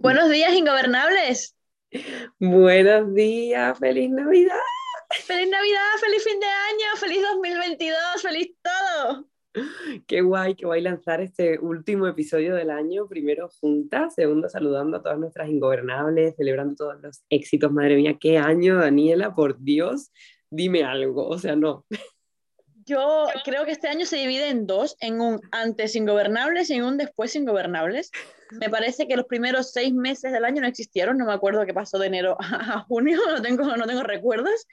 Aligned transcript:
Buenos 0.00 0.30
días, 0.30 0.54
ingobernables. 0.54 1.56
Buenos 2.38 3.12
días, 3.14 3.76
feliz 3.80 4.08
Navidad. 4.08 4.54
Feliz 5.24 5.50
Navidad, 5.50 5.80
feliz 6.00 6.22
fin 6.22 6.38
de 6.38 6.46
año, 6.46 6.96
feliz 7.00 7.18
2022, 7.32 7.98
feliz 8.22 8.54
todo. 8.62 9.28
Qué 10.06 10.20
guay, 10.20 10.54
qué 10.54 10.66
guay 10.66 10.82
lanzar 10.82 11.20
este 11.20 11.58
último 11.58 12.06
episodio 12.06 12.54
del 12.54 12.70
año, 12.70 13.08
primero 13.08 13.48
juntas, 13.60 14.14
segundo 14.14 14.48
saludando 14.48 14.98
a 14.98 15.02
todas 15.02 15.18
nuestras 15.18 15.48
ingobernables, 15.48 16.36
celebrando 16.36 16.76
todos 16.76 17.02
los 17.02 17.24
éxitos. 17.28 17.72
Madre 17.72 17.96
mía, 17.96 18.16
qué 18.20 18.38
año, 18.38 18.76
Daniela, 18.76 19.34
por 19.34 19.58
Dios, 19.58 20.12
dime 20.48 20.84
algo, 20.84 21.26
o 21.26 21.38
sea, 21.38 21.56
no. 21.56 21.84
Yo 22.88 23.26
creo 23.44 23.66
que 23.66 23.72
este 23.72 23.88
año 23.88 24.06
se 24.06 24.16
divide 24.16 24.48
en 24.48 24.66
dos, 24.66 24.96
en 25.00 25.20
un 25.20 25.40
antes 25.50 25.94
ingobernables 25.94 26.70
y 26.70 26.74
en 26.74 26.84
un 26.84 26.96
después 26.96 27.36
ingobernables. 27.36 28.10
Me 28.50 28.70
parece 28.70 29.06
que 29.06 29.16
los 29.16 29.26
primeros 29.26 29.72
seis 29.72 29.92
meses 29.92 30.32
del 30.32 30.46
año 30.46 30.62
no 30.62 30.68
existieron, 30.68 31.18
no 31.18 31.26
me 31.26 31.34
acuerdo 31.34 31.66
qué 31.66 31.74
pasó 31.74 31.98
de 31.98 32.06
enero 32.06 32.38
a 32.40 32.80
junio, 32.88 33.18
no 33.28 33.42
tengo, 33.42 33.76
no 33.76 33.86
tengo 33.86 34.02
recuerdos. 34.02 34.66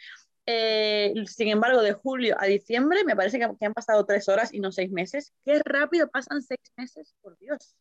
Eh, 0.46 1.14
sin 1.26 1.50
embargo, 1.50 1.82
de 1.82 1.92
julio 1.92 2.38
a 2.40 2.46
diciembre 2.46 3.04
me 3.04 3.18
parece 3.18 3.38
que, 3.38 3.50
que 3.59 3.66
han 3.66 3.73
pasado 3.73 4.06
tres 4.06 4.30
horas 4.30 4.54
y 4.54 4.62
no 4.62 4.72
seis 4.72 4.92
meses. 4.92 5.34
Qué 5.44 5.62
rápido 5.66 6.08
pasan 6.08 6.42
seis 6.42 6.62
meses, 6.78 7.14
por 7.22 7.38
Dios 7.38 7.76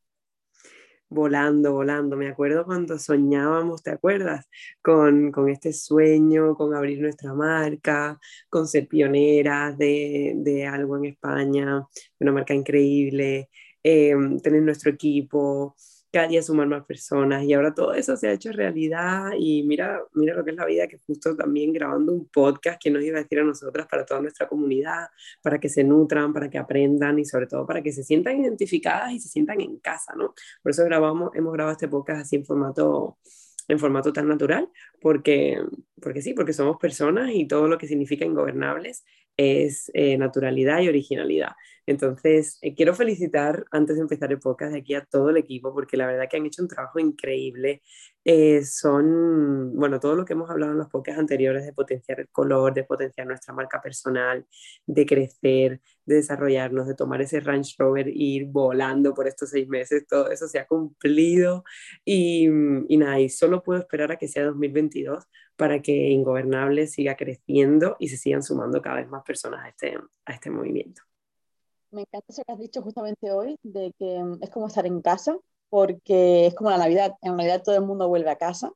volando, 1.15 1.73
volando. 1.73 2.17
Me 2.17 2.29
acuerdo 2.29 2.65
cuando 2.65 2.99
soñábamos, 2.99 3.83
¿te 3.83 3.91
acuerdas? 3.91 4.49
Con, 4.83 5.31
con 5.33 5.49
este 5.49 5.73
sueño, 5.73 6.55
con 6.57 6.75
abrir 6.75 7.01
nuestra 7.01 7.33
marca, 7.35 8.19
con 8.51 8.69
ser 8.69 8.89
pioneras 8.89 9.79
de, 9.79 10.35
de 10.37 10.67
algo 10.67 10.97
en 10.99 11.07
España, 11.07 11.87
una 12.21 12.33
marca 12.33 12.55
increíble, 12.55 13.49
eh, 13.83 14.15
tener 14.43 14.63
nuestro 14.63 14.91
equipo, 14.91 15.77
cada 16.15 16.29
día 16.29 16.43
sumar 16.43 16.69
más 16.69 16.85
personas 16.85 17.43
y 17.43 17.53
ahora 17.55 17.75
todo 17.75 17.93
eso 17.93 18.17
se 18.17 18.29
ha 18.29 18.33
hecho 18.33 18.53
realidad 18.53 19.33
y 19.37 19.65
mira, 19.65 20.01
mira 20.13 20.37
lo 20.37 20.45
que 20.45 20.53
es 20.53 20.57
la 20.57 20.65
vida, 20.65 20.87
que 20.87 20.99
justo 20.99 21.35
también 21.37 21.73
grabando 21.73 22.13
un 22.13 22.29
podcast 22.29 22.81
que 22.81 22.89
nos 22.89 23.03
iba 23.03 23.19
a 23.19 23.23
decir 23.23 23.41
a 23.41 23.43
nosotras 23.43 23.89
para 23.91 24.07
toda 24.07 24.21
nuestra 24.21 24.47
comunidad, 24.47 25.09
para 25.43 25.59
que 25.59 25.69
se 25.69 25.83
nutran, 25.83 26.33
para 26.33 26.49
que 26.49 26.57
aprendan 26.57 27.19
y 27.19 27.25
sobre 27.25 27.49
todo 27.49 27.67
para 27.67 27.83
que 27.83 27.91
se 27.91 28.05
sientan 28.05 28.41
identificadas 28.41 29.11
y 29.11 29.19
se 29.19 29.29
sientan 29.29 29.61
en 29.61 29.79
casa, 29.81 30.15
¿no? 30.17 30.35
Por 30.63 30.71
eso 30.71 30.85
grabamos, 30.85 31.33
hemos 31.35 31.53
grabado 31.53 31.73
este 31.73 31.89
podcast 31.89 32.21
así 32.21 32.37
en 32.37 32.45
formato 32.45 33.19
en 33.67 33.79
formato 33.79 34.13
tan 34.13 34.29
natural, 34.29 34.69
porque, 35.01 35.59
porque 36.01 36.21
sí, 36.21 36.35
porque 36.35 36.53
somos 36.53 36.77
personas 36.77 37.31
y 37.33 37.49
todo 37.49 37.67
lo 37.67 37.79
que 37.79 37.89
significa 37.89 38.25
ingobernables 38.25 39.05
es 39.37 39.91
eh, 39.95 40.17
naturalidad 40.19 40.81
y 40.81 40.89
originalidad. 40.89 41.53
Entonces, 41.87 42.59
eh, 42.63 42.75
quiero 42.75 42.95
felicitar 42.95 43.67
antes 43.71 43.97
de 43.97 44.03
empezar 44.03 44.33
el 44.33 44.39
podcast 44.41 44.73
de 44.73 44.79
aquí 44.79 44.95
a 44.95 45.05
todo 45.05 45.31
el 45.31 45.37
equipo, 45.37 45.73
porque 45.75 45.97
la 45.97 46.07
verdad 46.07 46.29
que 46.31 46.37
han 46.39 46.47
hecho 46.47 46.63
un 46.63 46.69
trabajo 46.69 46.99
increíble. 46.99 47.83
Eh, 48.25 48.65
son, 48.65 49.77
bueno, 49.77 50.01
todo 50.01 50.17
lo 50.17 50.25
que 50.25 50.33
hemos 50.33 50.51
hablado 50.51 50.73
en 50.73 50.79
los 50.79 50.89
podcasts 50.89 51.21
anteriores 51.21 51.65
de 51.67 51.73
potenciar 51.75 52.21
el 52.21 52.29
color, 52.31 52.73
de 52.73 52.85
potenciar 52.85 53.27
nuestra 53.27 53.53
marca 53.55 53.83
personal, 53.83 54.47
de 54.87 55.07
crecer, 55.07 55.81
de 56.07 56.15
desarrollarnos, 56.17 56.87
de 56.87 56.95
tomar 56.95 57.21
ese 57.21 57.41
Range 57.41 57.75
Rover 57.79 58.09
e 58.09 58.13
ir 58.15 58.47
volando 58.47 59.13
por 59.15 59.29
estos 59.29 59.51
seis 59.51 59.69
meses, 59.69 60.07
todo 60.07 60.31
eso 60.31 60.49
se 60.49 60.59
ha 60.59 60.67
cumplido. 60.67 61.65
Y, 62.05 62.47
y 62.89 62.97
nada, 62.97 63.21
y 63.21 63.29
solo 63.29 63.63
puedo 63.63 63.81
esperar 63.81 64.13
a 64.13 64.17
que 64.17 64.29
sea 64.29 64.45
2022 64.45 65.25
para 65.57 65.83
que 65.83 65.93
Ingobernable 66.11 66.87
siga 66.87 67.17
creciendo 67.17 67.97
y 67.99 68.09
se 68.09 68.17
sigan 68.17 68.43
sumando 68.43 68.83
cada 68.83 68.97
vez 68.97 69.09
más 69.09 69.23
personas 69.23 69.65
a 69.65 69.69
este, 69.69 69.99
a 70.27 70.33
este 70.33 70.51
movimiento. 70.51 71.03
Me 71.95 72.03
encanta 72.03 72.27
eso 72.29 72.43
que 72.45 72.53
has 72.53 72.59
dicho 72.59 72.83
justamente 72.83 73.31
hoy, 73.31 73.57
de 73.63 73.93
que 73.99 74.23
mm, 74.23 74.43
es 74.43 74.51
como 74.51 74.67
estar 74.67 74.85
en 74.85 75.01
casa, 75.01 75.39
porque 75.69 76.47
es 76.47 76.55
como 76.55 76.71
la 76.71 76.79
Navidad. 76.79 77.15
En 77.23 77.37
Navidad 77.37 77.63
todo 77.63 77.77
el 77.77 77.83
mundo 77.83 78.09
vuelve 78.09 78.31
a 78.31 78.37
casa. 78.37 78.73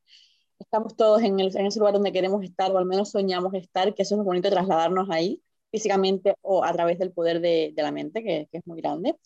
Estamos 0.58 0.96
todos 0.96 1.22
en, 1.22 1.40
el, 1.40 1.56
en 1.56 1.66
ese 1.66 1.80
lugar 1.80 1.94
donde 1.94 2.12
queremos 2.12 2.44
estar, 2.44 2.70
o 2.72 2.78
al 2.78 2.86
menos 2.86 3.10
soñamos 3.10 3.54
estar, 3.54 3.92
que 3.94 4.02
eso 4.02 4.14
es 4.14 4.18
muy 4.18 4.26
bonito 4.26 4.50
trasladarnos 4.50 5.08
ahí, 5.10 5.42
físicamente 5.70 6.36
o 6.42 6.64
a 6.64 6.72
través 6.72 6.98
del 6.98 7.12
poder 7.12 7.40
de, 7.40 7.72
de 7.74 7.82
la 7.82 7.92
mente, 7.92 8.22
que, 8.22 8.48
que, 8.52 8.58
es 8.58 8.66
muy 8.66 8.80
grande. 8.80 9.16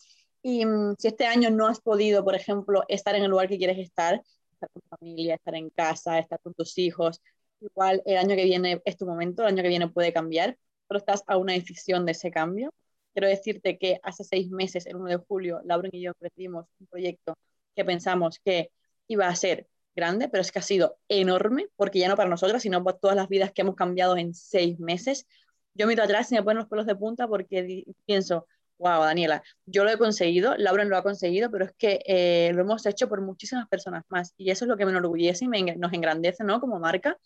Y 0.41 0.65
um, 0.65 0.95
si 0.97 1.07
este 1.09 1.25
año 1.27 1.49
no 1.51 1.67
has 1.67 1.79
podido, 1.79 2.23
por 2.23 2.35
ejemplo, 2.35 2.83
estar 2.87 3.15
en 3.15 3.23
el 3.23 3.29
lugar 3.31 3.47
que 3.47 3.57
quieres 3.59 3.77
estar, 3.77 4.23
estar 4.51 4.69
con 4.71 4.81
tu 4.81 4.89
familia, 4.97 5.35
estar 5.35 5.55
en 5.55 5.69
casa, 5.69 6.19
estar 6.19 6.39
con 6.41 6.53
tus 6.55 6.77
hijos, 6.79 7.21
igual 7.61 8.01
el 8.05 8.17
año 8.17 8.35
que 8.35 8.45
viene 8.45 8.81
es 8.85 8.97
tu 8.97 9.05
momento, 9.05 9.43
el 9.43 9.49
año 9.49 9.63
que 9.63 9.69
viene 9.69 9.87
puede 9.89 10.13
cambiar, 10.13 10.57
pero 10.87 10.97
estás 10.97 11.23
a 11.27 11.37
una 11.37 11.53
decisión 11.53 12.05
de 12.05 12.13
ese 12.13 12.31
cambio. 12.31 12.73
Quiero 13.13 13.27
decirte 13.27 13.77
que 13.77 13.99
hace 14.03 14.23
seis 14.23 14.49
meses, 14.49 14.85
el 14.87 14.95
1 14.95 15.09
de 15.09 15.17
julio, 15.17 15.61
Lauren 15.65 15.91
y 15.93 16.01
yo 16.01 16.11
emprendimos 16.11 16.65
un 16.79 16.87
proyecto 16.87 17.37
que 17.75 17.85
pensamos 17.85 18.39
que 18.43 18.71
iba 19.07 19.27
a 19.27 19.35
ser 19.35 19.67
grande, 19.95 20.29
pero 20.29 20.41
es 20.41 20.51
que 20.51 20.59
ha 20.59 20.61
sido 20.63 20.97
enorme, 21.07 21.67
porque 21.75 21.99
ya 21.99 22.07
no 22.09 22.15
para 22.15 22.29
nosotras, 22.29 22.63
sino 22.63 22.83
por 22.83 22.95
todas 22.99 23.15
las 23.15 23.29
vidas 23.29 23.51
que 23.51 23.61
hemos 23.61 23.75
cambiado 23.75 24.17
en 24.17 24.33
seis 24.33 24.79
meses. 24.79 25.27
Yo 25.73 25.87
miro 25.87 26.03
atrás 26.03 26.31
y 26.31 26.35
me 26.35 26.43
ponen 26.43 26.59
los 26.59 26.67
pelos 26.67 26.85
de 26.85 26.95
punta 26.95 27.27
porque 27.27 27.85
pienso, 28.05 28.47
wow, 28.77 29.03
Daniela, 29.03 29.43
yo 29.65 29.83
lo 29.83 29.91
he 29.91 29.97
conseguido, 29.97 30.55
Lauren 30.57 30.89
lo 30.89 30.97
ha 30.97 31.03
conseguido, 31.03 31.49
pero 31.51 31.65
es 31.65 31.73
que 31.77 32.01
eh, 32.05 32.51
lo 32.53 32.61
hemos 32.61 32.85
hecho 32.85 33.07
por 33.09 33.21
muchísimas 33.21 33.67
personas 33.67 34.03
más. 34.09 34.33
Y 34.37 34.51
eso 34.51 34.65
es 34.65 34.69
lo 34.69 34.77
que 34.77 34.85
me 34.85 34.91
enorgullece 34.91 35.45
y 35.45 35.47
nos 35.47 35.93
engrandece, 35.93 36.43
¿no? 36.43 36.59
Como 36.59 36.79
marca, 36.79 37.17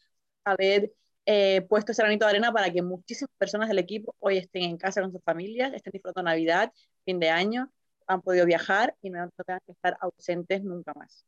haber 0.44 0.92
eh, 1.28 1.62
puesto 1.68 1.92
ese 1.92 2.02
granito 2.02 2.26
de 2.26 2.32
arena 2.32 2.54
para 2.54 2.72
que 2.72 2.82
muchísimas 2.82 3.30
personas 3.38 3.68
del 3.68 3.80
equipo 3.80 4.16
hoy 4.20 4.38
estén 4.38 4.64
en 4.64 4.78
casa 4.78 5.02
con 5.02 5.12
sus 5.12 5.22
familias, 5.24 5.74
estén 5.74 5.92
disfrutando 5.92 6.30
Navidad, 6.30 6.72
fin 7.04 7.20
de 7.20 7.30
año, 7.30 7.70
han 8.08 8.22
podido 8.22 8.46
viajar 8.46 8.96
y 9.02 9.10
no 9.10 9.30
tengan 9.46 9.60
que 9.66 9.74
estar 9.74 9.98
ausentes 10.00 10.64
nunca 10.64 10.94
más. 10.96 11.26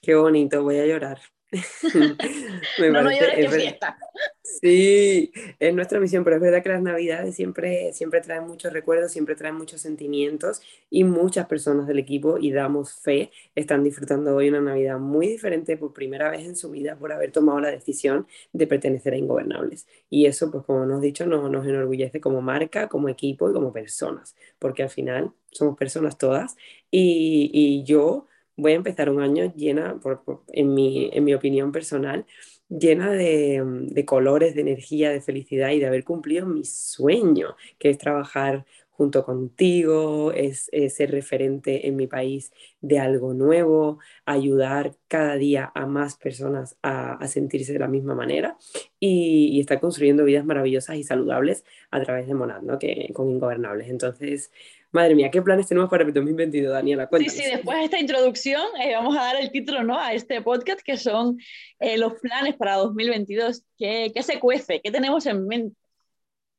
Qué 0.00 0.14
bonito, 0.14 0.62
voy 0.62 0.78
a 0.78 0.86
llorar. 0.86 1.18
no, 2.78 3.02
no 3.02 3.10
llores, 3.10 3.34
que 3.34 3.48
fiesta. 3.48 3.98
Sí, 4.42 5.32
es 5.58 5.74
nuestra 5.74 6.00
misión, 6.00 6.24
pero 6.24 6.36
es 6.36 6.42
verdad 6.42 6.62
que 6.62 6.68
las 6.68 6.82
navidades 6.82 7.34
siempre, 7.36 7.92
siempre 7.92 8.20
traen 8.20 8.46
muchos 8.46 8.72
recuerdos, 8.72 9.12
siempre 9.12 9.34
traen 9.34 9.54
muchos 9.54 9.80
sentimientos 9.80 10.60
y 10.90 11.04
muchas 11.04 11.46
personas 11.46 11.86
del 11.86 11.98
equipo, 11.98 12.38
y 12.38 12.50
damos 12.50 12.92
fe, 12.94 13.30
están 13.54 13.84
disfrutando 13.84 14.34
hoy 14.34 14.48
una 14.48 14.60
Navidad 14.60 14.98
muy 14.98 15.28
diferente 15.28 15.76
por 15.76 15.92
primera 15.92 16.30
vez 16.30 16.44
en 16.44 16.56
su 16.56 16.70
vida 16.70 16.96
por 16.96 17.12
haber 17.12 17.32
tomado 17.32 17.60
la 17.60 17.70
decisión 17.70 18.26
de 18.52 18.66
pertenecer 18.66 19.14
a 19.14 19.16
Ingobernables. 19.16 19.86
Y 20.10 20.26
eso, 20.26 20.50
pues 20.50 20.64
como 20.64 20.84
nos 20.86 21.00
dicho, 21.00 21.24
nos, 21.26 21.50
nos 21.50 21.66
enorgullece 21.66 22.20
como 22.20 22.42
marca, 22.42 22.88
como 22.88 23.08
equipo 23.08 23.48
y 23.50 23.52
como 23.52 23.72
personas, 23.72 24.34
porque 24.58 24.82
al 24.82 24.90
final 24.90 25.32
somos 25.50 25.76
personas 25.78 26.18
todas 26.18 26.56
y, 26.90 27.50
y 27.52 27.84
yo 27.84 28.26
voy 28.58 28.72
a 28.72 28.76
empezar 28.76 29.08
un 29.08 29.22
año 29.22 29.52
llena, 29.54 29.98
por, 30.00 30.22
por, 30.22 30.42
en, 30.52 30.74
mi, 30.74 31.10
en 31.12 31.24
mi 31.24 31.32
opinión 31.32 31.72
personal, 31.72 32.26
llena 32.68 33.12
de, 33.12 33.62
de, 33.64 34.04
colores, 34.04 34.54
de 34.54 34.60
energía, 34.62 35.10
de 35.10 35.22
felicidad 35.22 35.70
y 35.70 35.78
de 35.78 35.86
haber 35.86 36.04
cumplido 36.04 36.44
mi 36.46 36.64
sueño, 36.64 37.56
que 37.78 37.88
es 37.90 37.98
trabajar 37.98 38.66
junto 38.90 39.24
contigo, 39.24 40.32
es, 40.32 40.68
es, 40.72 40.96
ser 40.96 41.12
referente 41.12 41.86
en 41.86 41.94
mi 41.94 42.08
país 42.08 42.52
de 42.80 42.98
algo 42.98 43.32
nuevo, 43.32 44.00
ayudar 44.24 44.96
cada 45.06 45.36
día 45.36 45.70
a 45.72 45.86
más 45.86 46.16
personas 46.16 46.76
a, 46.82 47.12
a 47.12 47.28
sentirse 47.28 47.72
de 47.72 47.78
la 47.78 47.86
misma 47.86 48.16
manera 48.16 48.58
y, 48.98 49.50
y, 49.52 49.60
estar 49.60 49.78
construyendo 49.78 50.24
vidas 50.24 50.44
maravillosas 50.44 50.96
y 50.96 51.04
saludables 51.04 51.64
a 51.92 52.02
través 52.02 52.26
de 52.26 52.34
Monad, 52.34 52.62
¿no? 52.62 52.80
que, 52.80 53.10
con 53.14 53.30
Ingobernables. 53.30 53.88
Entonces, 53.88 54.50
Madre 54.90 55.14
mía, 55.14 55.30
¿qué 55.30 55.42
planes 55.42 55.66
tenemos 55.66 55.90
para 55.90 56.04
el 56.04 56.12
2022, 56.14 56.72
Daniela? 56.72 57.06
Cuéntanos. 57.08 57.34
Sí, 57.34 57.42
sí, 57.42 57.50
después 57.50 57.76
de 57.78 57.84
esta 57.84 57.98
introducción 57.98 58.62
eh, 58.82 58.94
vamos 58.94 59.16
a 59.16 59.20
dar 59.20 59.36
el 59.36 59.50
título 59.50 59.82
¿no? 59.82 59.98
a 59.98 60.14
este 60.14 60.40
podcast, 60.40 60.80
que 60.80 60.96
son 60.96 61.38
eh, 61.78 61.98
los 61.98 62.14
planes 62.14 62.56
para 62.56 62.76
2022. 62.76 63.64
¿Qué, 63.76 64.10
¿Qué, 64.14 64.22
se 64.22 64.40
cuece? 64.40 64.80
¿Qué 64.82 64.90
tenemos 64.90 65.26
en 65.26 65.46
mente? 65.46 65.76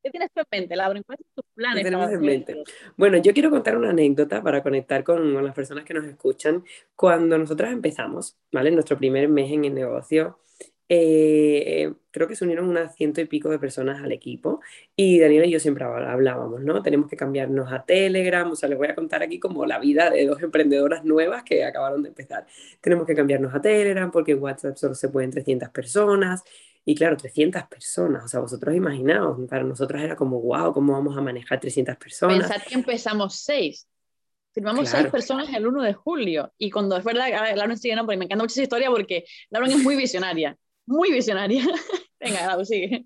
¿Qué 0.04 0.12
tienes 0.12 0.30
en 0.36 0.44
mente, 0.52 0.76
Laura? 0.76 1.02
¿Cuáles 1.04 1.26
son 1.26 1.44
tus 1.44 1.54
planes? 1.56 1.78
¿Qué 1.80 1.84
tenemos 1.84 2.12
en 2.12 2.22
mente? 2.22 2.64
Bueno, 2.96 3.18
yo 3.18 3.34
quiero 3.34 3.50
contar 3.50 3.76
una 3.76 3.90
anécdota 3.90 4.44
para 4.44 4.62
conectar 4.62 5.04
con, 5.04 5.34
con 5.34 5.44
las 5.44 5.56
personas 5.56 5.84
que 5.84 5.96
nos 5.96 6.06
escuchan. 6.06 6.64
Cuando 6.96 7.38
nosotras 7.38 7.72
empezamos, 7.72 8.38
¿vale? 8.52 8.70
Nuestro 8.70 8.98
primer 8.98 9.28
mes 9.28 9.52
en 9.52 9.66
el 9.66 9.74
negocio, 9.74 10.40
eh, 10.92 11.94
creo 12.10 12.28
que 12.28 12.36
se 12.36 12.44
unieron 12.44 12.68
unas 12.68 12.96
ciento 12.96 13.22
y 13.22 13.26
pico 13.26 13.50
de 13.50 13.60
personas 13.60 14.02
al 14.02 14.12
equipo 14.12 14.60
y 14.96 15.20
Daniela 15.20 15.46
y 15.46 15.52
yo 15.52 15.60
siempre 15.60 15.84
hablábamos, 15.86 16.62
¿no? 16.62 16.82
Tenemos 16.82 17.08
que 17.08 17.16
cambiarnos 17.16 17.72
a 17.72 17.86
Telegram, 17.86 18.50
o 18.50 18.56
sea, 18.56 18.68
les 18.68 18.78
voy 18.78 18.88
a 18.88 18.96
contar 18.96 19.22
aquí 19.22 19.40
como 19.40 19.68
la 19.68 19.78
vida 19.78 20.10
de 20.10 20.26
dos 20.26 20.42
emprendedoras 20.42 21.06
nuevas 21.06 21.44
que 21.44 21.64
acabaron 21.64 22.02
de 22.02 22.10
empezar. 22.10 22.48
Tenemos 22.82 23.06
que 23.06 23.14
cambiarnos 23.14 23.54
a 23.54 23.62
Telegram 23.62 24.10
porque 24.10 24.32
en 24.32 24.42
WhatsApp 24.42 24.78
solo 24.78 24.96
se 24.96 25.10
pueden 25.10 25.30
300 25.30 25.70
personas 25.70 26.44
y 26.84 26.96
claro, 26.96 27.16
300 27.18 27.64
personas, 27.68 28.26
o 28.26 28.28
sea, 28.28 28.40
vosotros 28.40 28.76
imaginaos, 28.76 29.48
para 29.48 29.64
nosotros 29.64 30.02
era 30.02 30.16
como, 30.16 30.42
wow, 30.42 30.74
¿cómo 30.74 30.94
vamos 30.94 31.16
a 31.16 31.22
manejar 31.22 31.60
300 31.60 31.98
personas? 31.98 32.40
Pensad 32.40 32.64
que 32.68 32.74
empezamos 32.74 33.36
seis. 33.36 33.88
Firmamos 34.52 34.90
claro. 34.90 35.04
seis 35.04 35.12
personas 35.12 35.54
el 35.54 35.68
1 35.68 35.84
de 35.84 35.94
julio. 35.94 36.52
Y 36.58 36.72
cuando 36.72 36.98
es 36.98 37.04
verdad, 37.04 37.28
Lauren 37.56 37.78
sigue, 37.78 37.96
no, 37.96 38.06
porque 38.06 38.18
me 38.18 38.26
encanta 38.26 38.44
mucho 38.44 38.54
esa 38.54 38.64
historia 38.64 38.90
porque 38.90 39.26
Lauren 39.52 39.70
es 39.70 39.84
muy 39.84 39.96
visionaria 39.96 40.58
muy 40.90 41.12
visionaria. 41.12 41.64
Venga, 42.20 42.66
sigue. 42.66 43.06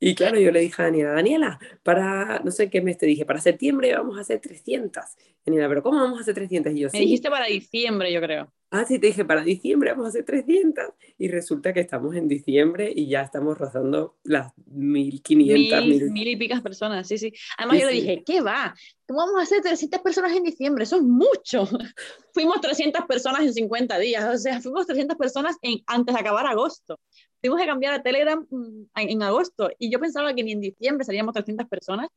Y 0.00 0.14
claro, 0.14 0.38
yo 0.38 0.50
le 0.50 0.60
dije 0.60 0.80
a 0.80 0.86
Daniela, 0.86 1.12
Daniela, 1.12 1.58
para, 1.82 2.38
no 2.38 2.50
sé 2.50 2.70
qué 2.70 2.80
mes 2.80 2.96
te 2.96 3.04
dije, 3.04 3.26
para 3.26 3.38
septiembre 3.38 3.94
vamos 3.94 4.16
a 4.16 4.22
hacer 4.22 4.40
300. 4.40 5.04
Daniela, 5.44 5.68
pero 5.68 5.82
¿cómo 5.82 6.00
vamos 6.00 6.18
a 6.18 6.22
hacer 6.22 6.34
300? 6.34 6.72
Y 6.72 6.80
yo, 6.80 6.88
Me 6.92 7.00
dijiste 7.00 7.28
para 7.28 7.46
diciembre, 7.46 8.10
yo 8.10 8.20
creo. 8.20 8.50
ah, 8.70 8.84
sí, 8.86 8.98
te 8.98 9.08
dije, 9.08 9.26
para 9.26 9.42
diciembre 9.42 9.90
vamos 9.90 10.06
a 10.06 10.08
hacer 10.08 10.24
300 10.24 10.86
y 11.18 11.28
resulta 11.28 11.74
que 11.74 11.80
estamos 11.80 12.16
en 12.16 12.28
diciembre 12.28 12.90
y 12.94 13.08
ya 13.08 13.22
estamos 13.22 13.58
rozando 13.58 14.16
las 14.24 14.52
1500. 14.68 15.84
Mil, 15.84 16.10
mil, 16.12 16.28
y 16.28 16.36
picas 16.36 16.62
personas, 16.62 17.06
sí, 17.06 17.18
sí. 17.18 17.32
Además 17.58 17.80
yo 17.80 17.86
le 17.88 17.92
dije, 17.92 18.22
¿qué 18.24 18.40
va? 18.40 18.74
¿Cómo 19.06 19.20
vamos 19.20 19.38
a 19.38 19.42
hacer 19.42 19.60
300 19.60 20.00
personas 20.00 20.32
en 20.34 20.44
diciembre? 20.44 20.84
Eso 20.84 20.96
es 20.96 21.02
mucho. 21.02 21.68
fuimos 22.32 22.60
300 22.60 23.04
personas 23.04 23.42
en 23.42 23.52
50 23.52 23.98
días, 23.98 24.34
o 24.34 24.38
sea, 24.38 24.60
fuimos 24.62 24.86
300 24.86 25.16
personas 25.16 25.56
en, 25.60 25.80
antes 25.86 26.14
de 26.14 26.20
acabar 26.20 26.46
agosto. 26.46 26.98
Tuvimos 27.40 27.60
que 27.60 27.66
cambiar 27.66 27.94
a 27.94 28.02
Telegram 28.02 28.46
mm, 28.48 28.82
en, 28.96 29.10
en 29.10 29.22
agosto 29.22 29.70
y 29.78 29.90
yo 29.90 30.00
pensaba 30.00 30.34
que 30.34 30.42
ni 30.42 30.52
en 30.52 30.60
diciembre 30.60 31.04
salíamos 31.04 31.34
300 31.34 31.66
personas, 31.68 32.08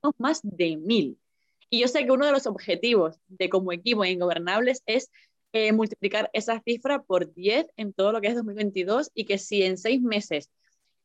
somos 0.00 0.14
más 0.18 0.40
de 0.42 0.76
mil. 0.76 1.18
Y 1.70 1.80
yo 1.80 1.88
sé 1.88 2.04
que 2.04 2.12
uno 2.12 2.26
de 2.26 2.32
los 2.32 2.46
objetivos 2.46 3.18
de 3.28 3.48
como 3.48 3.72
equipo 3.72 4.04
en 4.04 4.12
Ingobernables 4.12 4.82
es 4.86 5.10
eh, 5.52 5.72
multiplicar 5.72 6.30
esa 6.32 6.60
cifra 6.60 7.02
por 7.02 7.32
10 7.34 7.66
en 7.76 7.92
todo 7.92 8.12
lo 8.12 8.20
que 8.20 8.28
es 8.28 8.34
2022 8.34 9.10
y 9.14 9.24
que 9.26 9.38
si 9.38 9.62
en 9.62 9.78
seis 9.78 10.00
meses, 10.00 10.50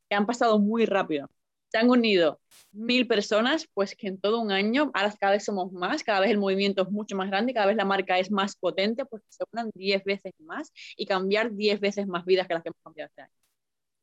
que 0.10 0.16
han 0.16 0.25
pasado 0.25 0.60
muy 0.60 0.86
rápido, 0.86 1.30
se 1.69 1.78
han 1.78 1.90
unido 1.90 2.40
mil 2.72 3.08
personas, 3.08 3.68
pues 3.74 3.96
que 3.96 4.08
en 4.08 4.19
todo 4.19 4.40
un 4.40 4.52
año, 4.52 4.92
ahora 4.94 5.14
cada 5.19 5.34
vez 5.34 5.44
somos 5.44 5.72
más, 5.74 6.04
cada 6.04 6.22
vez 6.22 6.31
el 6.31 6.38
movimiento 6.38 6.84
es 6.84 6.90
mucho 6.90 7.16
más 7.18 7.30
grande, 7.30 7.54
cada 7.54 7.68
vez 7.68 7.75
la 7.75 7.86
marca 7.86 8.19
es 8.19 8.31
más 8.31 8.56
potente, 8.56 9.06
pues 9.06 9.24
se 9.30 9.44
unan 9.52 9.69
10 9.74 10.04
veces 10.06 10.34
más 10.40 10.72
y 10.96 11.06
cambiar 11.06 11.54
10 11.54 11.80
veces 11.80 12.08
más 12.08 12.25
vidas 12.25 12.48
que 12.48 12.54
las 12.54 12.64
que 12.64 12.69
hemos 12.69 12.81
cambiado 12.84 13.08
este 13.08 13.22
año. 13.24 13.46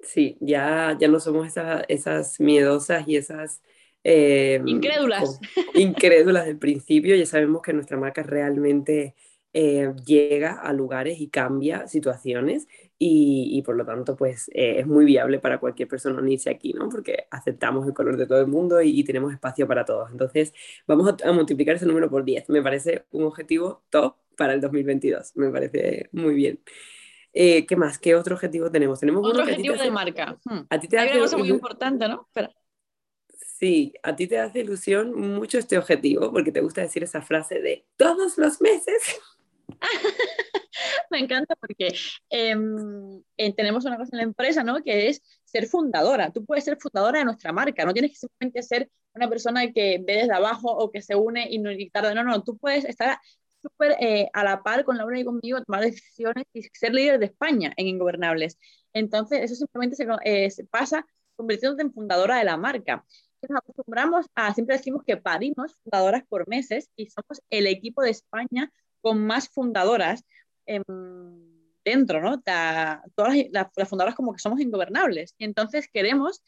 Sí, 0.01 0.37
ya, 0.41 0.97
ya 1.01 1.09
no 1.09 1.21
somos 1.21 1.47
esas, 1.47 1.85
esas 1.89 2.41
miedosas 2.41 3.09
y 3.09 3.17
esas 3.17 3.63
eh, 4.05 4.61
incrédulas. 4.67 5.41
Incrédulas 5.75 6.47
del 6.47 6.59
principio, 6.59 7.17
ya 7.17 7.27
sabemos 7.27 7.63
que 7.63 7.73
nuestra 7.73 7.97
marca 7.97 8.23
realmente 8.23 9.15
eh, 9.57 9.93
llega 10.05 10.55
a 10.61 10.73
lugares 10.73 11.21
y 11.21 11.29
cambia 11.29 11.87
situaciones 11.87 12.67
y, 12.99 13.63
por 13.63 13.77
lo 13.77 13.85
tanto 13.85 14.17
pues 14.17 14.49
eh, 14.53 14.81
es 14.81 14.87
muy 14.87 15.05
viable 15.05 15.39
para 15.39 15.59
cualquier 15.59 15.89
persona 15.89 16.21
unirse 16.21 16.51
aquí, 16.51 16.73
¿no? 16.73 16.89
Porque 16.89 17.27
aceptamos 17.31 17.87
el 17.87 17.95
color 17.95 18.17
de 18.17 18.27
todo 18.27 18.41
el 18.41 18.47
mundo 18.49 18.83
y, 18.83 19.05
tenemos 19.05 19.33
espacio 19.33 19.67
para 19.67 19.85
todos. 19.85 20.11
Entonces 20.11 20.53
vamos 20.87 21.15
a, 21.23 21.33
multiplicar 21.33 21.77
ese 21.77 21.87
número 21.87 22.11
por 22.11 22.25
10. 22.25 22.49
Me 22.49 22.63
parece 22.63 23.07
un 23.11 23.25
objetivo 23.25 23.85
top 23.91 24.17
para 24.37 24.55
el 24.55 24.61
2022. 24.61 25.37
Me 25.37 25.51
parece 25.51 26.09
muy 26.13 26.35
bien. 26.35 26.61
¿Qué 27.35 27.77
más? 27.77 27.99
¿Qué 27.99 28.15
otro 28.15 28.37
objetivo 28.37 28.71
tenemos? 28.71 29.01
Tenemos 29.01 29.27
otro 29.27 29.43
objetivo 29.43 29.77
de 29.77 29.91
marca. 29.91 30.39
Hmm. 30.45 30.61
A 30.71 30.79
ti 30.79 30.87
te 30.87 30.99
Hay 30.99 31.11
una 31.11 31.21
cosa 31.21 31.37
muy 31.37 31.49
importante, 31.49 32.09
¿no? 32.09 32.27
Espera. 32.29 32.55
Sí, 33.59 33.95
a 34.03 34.15
ti 34.15 34.27
te 34.27 34.39
hace 34.39 34.61
ilusión 34.61 35.15
mucho 35.15 35.59
este 35.59 35.79
objetivo 35.79 36.33
porque 36.33 36.53
te 36.53 36.61
gusta 36.61 36.81
decir 36.81 37.03
esa 37.03 37.23
frase 37.23 37.61
de 37.61 37.87
todos 37.97 38.37
los 38.37 38.61
meses. 38.61 39.21
Me 41.11 41.19
encanta 41.21 41.55
porque 41.57 41.95
em, 42.31 43.23
eh, 43.37 43.55
tenemos 43.55 43.85
una 43.85 43.97
cosa 43.97 44.11
en 44.13 44.19
la 44.19 44.25
empresa, 44.25 44.65
¿no? 44.65 44.83
Que 44.83 45.09
es 45.09 45.23
ser 45.45 45.67
fundadora. 45.67 46.33
Tú 46.33 46.45
puedes 46.45 46.65
ser 46.65 46.77
fundadora 46.79 47.21
de 47.21 47.25
nuestra 47.25 47.53
marca, 47.53 47.85
no 47.85 47.93
tienes 47.93 48.13
que 48.13 48.17
simplemente 48.19 48.63
ser 48.63 48.91
una 49.15 49.29
persona 49.29 49.73
que 49.73 50.01
ve 50.05 50.17
desde 50.17 50.35
abajo 50.35 50.71
o 50.71 50.91
que 50.91 51.01
se 51.01 51.15
une 51.15 51.47
y 51.49 51.59
no 51.59 51.71
y 51.71 51.91
tarda. 51.91 52.15
No, 52.15 52.25
no, 52.25 52.43
tú 52.43 52.59
puedes 52.59 52.85
estar 52.85 53.19
súper 53.65 53.97
eh, 54.01 54.29
a 54.33 54.45
la 54.45 54.63
par 54.63 54.85
con 54.85 54.97
Laura 54.99 55.19
y 55.19 55.25
conmigo, 55.25 55.63
tomar 55.63 55.83
decisiones 55.83 56.45
y 56.53 56.63
ser 56.63 56.95
líder 56.95 57.19
de 57.19 57.27
España 57.27 57.73
en 57.77 57.89
Ingobernables. 57.89 58.59
Entonces, 58.93 59.43
eso 59.43 59.55
simplemente 59.57 59.97
se, 59.97 60.07
eh, 60.25 60.51
se 60.51 60.65
pasa 60.65 61.07
convirtiéndote 61.37 61.83
en 61.83 61.93
fundadora 61.93 62.39
de 62.39 62.45
la 62.45 62.57
marca 62.57 63.05
nos 63.49 63.59
acostumbramos 63.59 64.27
a, 64.35 64.53
siempre 64.55 64.77
decimos 64.77 65.03
que 65.05 65.17
parimos 65.17 65.77
fundadoras 65.83 66.25
por 66.27 66.49
meses 66.49 66.91
y 66.97 67.07
somos 67.07 67.43
el 67.51 67.67
equipo 67.67 68.03
de 68.03 68.11
España 68.11 68.73
con 69.01 69.25
más 69.27 69.49
fundadoras 69.49 70.25
em, 70.67 70.83
dentro, 71.85 72.21
¿no? 72.21 72.41
todas 73.15 73.37
las, 73.51 73.89
fundadoras 73.89 74.15
como 74.15 74.33
que 74.33 74.39
somos 74.39 74.61
ingobernables. 74.61 75.35
Y 75.39 75.45
entonces 75.45 75.89
queremos 75.93 76.43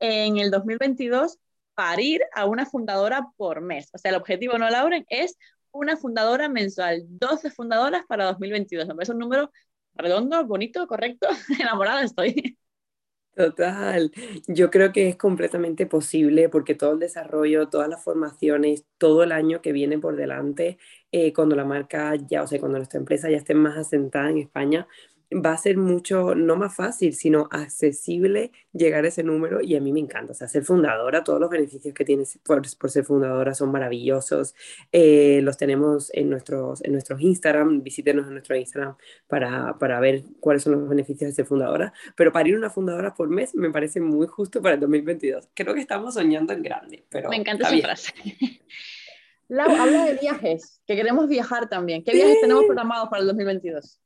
en 0.00 0.38
el 0.38 0.50
2022 0.50 1.38
parir 1.74 2.22
a 2.34 2.46
una 2.46 2.66
fundadora 2.66 3.28
por 3.36 3.60
mes. 3.60 3.90
O 3.92 3.98
sea, 3.98 4.10
el 4.10 4.16
objetivo, 4.16 4.58
¿no, 4.58 4.68
Lauren? 4.70 5.04
Es 5.08 5.36
una 5.72 5.96
fundadora 5.96 6.48
mensual, 6.48 7.04
12 7.08 7.50
fundadoras 7.50 8.04
para 8.06 8.26
2022. 8.26 8.88
Es 9.00 9.08
un 9.08 9.18
número 9.18 9.50
redondo, 9.94 10.44
bonito, 10.46 10.86
correcto. 10.86 11.28
Enamorada 11.60 12.02
estoy. 12.02 12.58
Total, 13.38 14.10
yo 14.48 14.68
creo 14.68 14.90
que 14.92 15.08
es 15.08 15.16
completamente 15.16 15.86
posible 15.86 16.48
porque 16.48 16.74
todo 16.74 16.94
el 16.94 16.98
desarrollo, 16.98 17.68
todas 17.68 17.88
las 17.88 18.02
formaciones, 18.02 18.84
todo 18.98 19.22
el 19.22 19.30
año 19.30 19.62
que 19.62 19.70
viene 19.70 19.96
por 19.96 20.16
delante, 20.16 20.76
eh, 21.12 21.32
cuando 21.32 21.54
la 21.54 21.64
marca 21.64 22.16
ya, 22.16 22.42
o 22.42 22.48
sea, 22.48 22.58
cuando 22.58 22.78
nuestra 22.78 22.98
empresa 22.98 23.30
ya 23.30 23.36
esté 23.36 23.54
más 23.54 23.76
asentada 23.78 24.28
en 24.30 24.38
España, 24.38 24.88
va 25.30 25.52
a 25.52 25.58
ser 25.58 25.76
mucho, 25.76 26.34
no 26.34 26.56
más 26.56 26.74
fácil, 26.74 27.14
sino 27.14 27.48
accesible 27.50 28.50
llegar 28.72 29.04
a 29.04 29.08
ese 29.08 29.22
número 29.22 29.60
y 29.60 29.76
a 29.76 29.80
mí 29.80 29.92
me 29.92 30.00
encanta. 30.00 30.32
O 30.32 30.34
sea, 30.34 30.48
ser 30.48 30.64
fundadora, 30.64 31.22
todos 31.22 31.40
los 31.40 31.50
beneficios 31.50 31.92
que 31.92 32.04
tienes 32.04 32.38
por, 32.42 32.66
ser 32.66 33.04
fundadora 33.04 33.54
son 33.54 33.70
maravillosos. 33.70 34.54
Eh, 34.90 35.40
los 35.42 35.58
tenemos 35.58 36.10
en 36.14 36.30
nuestros, 36.30 36.82
en 36.84 36.92
nuestros 36.92 37.20
Instagram, 37.20 37.82
visítenos 37.82 38.26
en 38.26 38.32
nuestro 38.32 38.56
Instagram 38.56 38.96
para, 39.26 39.78
para 39.78 40.00
ver 40.00 40.22
cuáles 40.40 40.62
son 40.62 40.72
los 40.72 40.88
beneficios 40.88 41.30
de 41.30 41.34
ser 41.34 41.46
fundadora. 41.46 41.92
Pero 42.16 42.32
para 42.32 42.48
ir 42.48 42.56
una 42.56 42.70
fundadora 42.70 43.14
por 43.14 43.28
mes 43.28 43.54
me 43.54 43.70
parece 43.70 44.00
muy 44.00 44.26
justo 44.26 44.62
para 44.62 44.74
el 44.74 44.80
2022. 44.80 45.48
Creo 45.54 45.74
que 45.74 45.80
estamos 45.80 46.14
soñando 46.14 46.52
en 46.52 46.62
grande, 46.62 47.04
pero... 47.10 47.28
Me 47.28 47.36
encanta 47.36 47.68
esa 47.68 47.86
frase. 47.86 48.12
Lau, 49.48 49.70
habla 49.70 50.04
de 50.04 50.14
viajes, 50.14 50.82
que 50.86 50.94
queremos 50.94 51.26
viajar 51.26 51.70
también. 51.70 52.04
¿Qué 52.04 52.12
viajes 52.12 52.40
tenemos 52.42 52.64
programados 52.64 53.08
para 53.08 53.22
el 53.22 53.28
2022? 53.28 53.98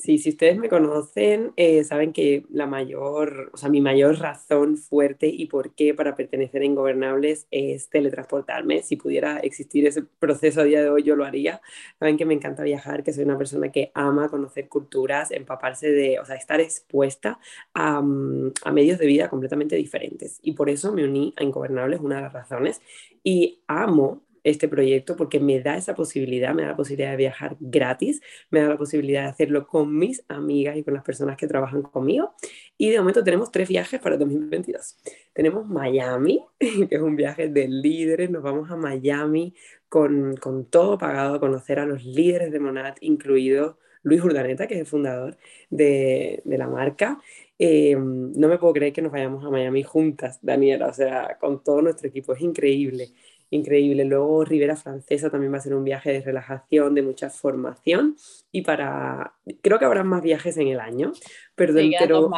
Sí, 0.00 0.16
si 0.16 0.30
ustedes 0.30 0.56
me 0.56 0.70
conocen, 0.70 1.52
eh, 1.56 1.84
saben 1.84 2.14
que 2.14 2.46
la 2.48 2.66
mayor, 2.66 3.50
o 3.52 3.58
sea, 3.58 3.68
mi 3.68 3.82
mayor 3.82 4.18
razón 4.18 4.78
fuerte 4.78 5.26
y 5.26 5.44
por 5.44 5.74
qué 5.74 5.92
para 5.92 6.14
pertenecer 6.14 6.62
a 6.62 6.64
Ingobernables 6.64 7.46
es 7.50 7.90
teletransportarme. 7.90 8.82
Si 8.82 8.96
pudiera 8.96 9.40
existir 9.40 9.86
ese 9.86 10.02
proceso 10.02 10.62
a 10.62 10.64
día 10.64 10.82
de 10.82 10.88
hoy, 10.88 11.02
yo 11.02 11.16
lo 11.16 11.26
haría. 11.26 11.60
Saben 11.98 12.16
que 12.16 12.24
me 12.24 12.32
encanta 12.32 12.62
viajar, 12.62 13.02
que 13.02 13.12
soy 13.12 13.24
una 13.24 13.36
persona 13.36 13.70
que 13.72 13.92
ama 13.94 14.30
conocer 14.30 14.70
culturas, 14.70 15.30
empaparse 15.32 15.90
de, 15.90 16.18
o 16.18 16.24
sea, 16.24 16.36
estar 16.36 16.60
expuesta 16.60 17.38
a, 17.74 18.00
mm, 18.00 18.54
a 18.64 18.72
medios 18.72 18.98
de 18.98 19.06
vida 19.06 19.28
completamente 19.28 19.76
diferentes. 19.76 20.38
Y 20.42 20.52
por 20.52 20.70
eso 20.70 20.92
me 20.94 21.04
uní 21.04 21.34
a 21.36 21.44
Ingobernables, 21.44 22.00
una 22.00 22.16
de 22.16 22.22
las 22.22 22.32
razones. 22.32 22.80
Y 23.22 23.60
amo 23.66 24.22
este 24.44 24.68
proyecto 24.68 25.16
porque 25.16 25.40
me 25.40 25.60
da 25.60 25.76
esa 25.76 25.94
posibilidad, 25.94 26.54
me 26.54 26.62
da 26.62 26.68
la 26.68 26.76
posibilidad 26.76 27.10
de 27.10 27.16
viajar 27.16 27.56
gratis, 27.60 28.20
me 28.50 28.60
da 28.60 28.68
la 28.68 28.78
posibilidad 28.78 29.22
de 29.22 29.28
hacerlo 29.28 29.66
con 29.66 29.96
mis 29.96 30.24
amigas 30.28 30.76
y 30.76 30.82
con 30.82 30.94
las 30.94 31.02
personas 31.02 31.36
que 31.36 31.46
trabajan 31.46 31.82
conmigo. 31.82 32.34
Y 32.78 32.90
de 32.90 32.98
momento 32.98 33.24
tenemos 33.24 33.50
tres 33.50 33.68
viajes 33.68 34.00
para 34.00 34.16
2022. 34.16 34.98
Tenemos 35.32 35.68
Miami, 35.68 36.44
que 36.58 36.88
es 36.90 37.00
un 37.00 37.16
viaje 37.16 37.48
de 37.48 37.68
líderes, 37.68 38.30
nos 38.30 38.42
vamos 38.42 38.70
a 38.70 38.76
Miami 38.76 39.54
con, 39.88 40.36
con 40.36 40.66
todo 40.66 40.98
pagado 40.98 41.34
a 41.34 41.40
conocer 41.40 41.78
a 41.78 41.86
los 41.86 42.04
líderes 42.04 42.52
de 42.52 42.60
Monat, 42.60 42.98
incluido 43.00 43.78
Luis 44.02 44.22
Urdaneta, 44.22 44.66
que 44.66 44.74
es 44.74 44.80
el 44.80 44.86
fundador 44.86 45.36
de, 45.68 46.42
de 46.44 46.58
la 46.58 46.68
marca. 46.68 47.18
Eh, 47.58 47.94
no 47.96 48.48
me 48.48 48.56
puedo 48.58 48.72
creer 48.72 48.92
que 48.92 49.02
nos 49.02 49.12
vayamos 49.12 49.44
a 49.44 49.50
Miami 49.50 49.82
juntas, 49.82 50.38
Daniela, 50.40 50.86
o 50.86 50.94
sea, 50.94 51.36
con 51.38 51.62
todo 51.62 51.82
nuestro 51.82 52.08
equipo, 52.08 52.32
es 52.32 52.40
increíble 52.40 53.10
increíble. 53.50 54.04
Luego 54.04 54.44
Rivera 54.44 54.76
Francesa 54.76 55.30
también 55.30 55.52
va 55.52 55.58
a 55.58 55.62
ser 55.62 55.74
un 55.74 55.84
viaje 55.84 56.12
de 56.12 56.20
relajación, 56.20 56.94
de 56.94 57.02
mucha 57.02 57.30
formación 57.30 58.16
y 58.50 58.62
para, 58.62 59.34
creo 59.62 59.78
que 59.78 59.84
habrá 59.84 60.04
más 60.04 60.22
viajes 60.22 60.56
en 60.56 60.68
el 60.68 60.80
año, 60.80 61.12
pero, 61.54 61.74
sí, 61.74 61.92
pero, 61.98 62.30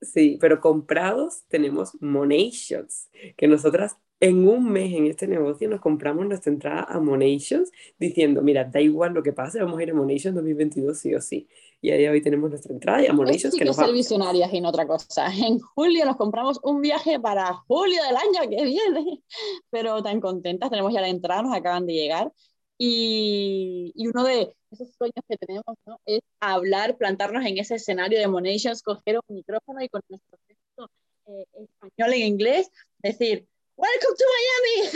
sí, 0.00 0.38
pero 0.40 0.60
comprados 0.60 1.44
tenemos 1.48 2.00
Monations, 2.00 3.08
que 3.36 3.46
nosotras 3.46 3.96
en 4.20 4.48
un 4.48 4.70
mes 4.70 4.92
en 4.94 5.06
este 5.06 5.26
negocio 5.26 5.68
nos 5.68 5.80
compramos 5.80 6.26
nuestra 6.26 6.50
entrada 6.50 6.86
a 6.88 6.98
Monations 7.00 7.70
diciendo, 7.98 8.42
mira, 8.42 8.64
da 8.64 8.80
igual 8.80 9.12
lo 9.12 9.22
que 9.22 9.32
pase, 9.32 9.60
vamos 9.60 9.78
a 9.78 9.82
ir 9.82 9.90
a 9.90 9.94
Monations 9.94 10.34
2022 10.34 10.98
sí 10.98 11.14
o 11.14 11.20
sí. 11.20 11.48
Y 11.82 11.90
ahí 11.90 12.06
hoy 12.06 12.22
tenemos 12.22 12.48
nuestra 12.48 12.72
entrada 12.72 13.02
y 13.02 13.06
a 13.06 13.12
Monations 13.12 13.54
que, 13.54 13.60
que 13.60 13.64
nos 13.66 13.76
ser 13.76 13.92
visionarias 13.92 14.52
y 14.52 14.60
no 14.60 14.70
otra 14.70 14.86
cosa. 14.86 15.26
En 15.46 15.58
julio 15.58 16.04
nos 16.06 16.16
compramos 16.16 16.58
un 16.62 16.80
viaje 16.80 17.20
para 17.20 17.52
julio 17.54 18.02
del 18.02 18.16
año 18.16 18.50
que 18.50 18.64
viene, 18.64 19.22
pero 19.70 20.02
tan 20.02 20.20
contentas, 20.20 20.70
tenemos 20.70 20.92
ya 20.92 21.00
la 21.02 21.08
entrada, 21.08 21.42
nos 21.42 21.54
acaban 21.54 21.86
de 21.86 21.92
llegar. 21.92 22.32
Y, 22.78 23.92
y 23.94 24.06
uno 24.06 24.24
de 24.24 24.54
esos 24.70 24.92
sueños 24.94 25.24
que 25.28 25.36
tenemos 25.36 25.64
¿no? 25.86 25.98
es 26.04 26.20
hablar, 26.40 26.96
plantarnos 26.96 27.44
en 27.44 27.58
ese 27.58 27.76
escenario 27.76 28.18
de 28.18 28.28
Monations, 28.28 28.82
coger 28.82 29.18
un 29.26 29.36
micrófono 29.36 29.82
y 29.82 29.88
con 29.88 30.02
nuestro 30.08 30.38
texto 30.46 30.90
eh, 31.26 31.46
español 31.54 32.14
en 32.14 32.26
inglés, 32.26 32.70
decir, 32.98 33.46
Welcome 33.78 34.16
to 34.16 34.24
Miami. 34.32 34.88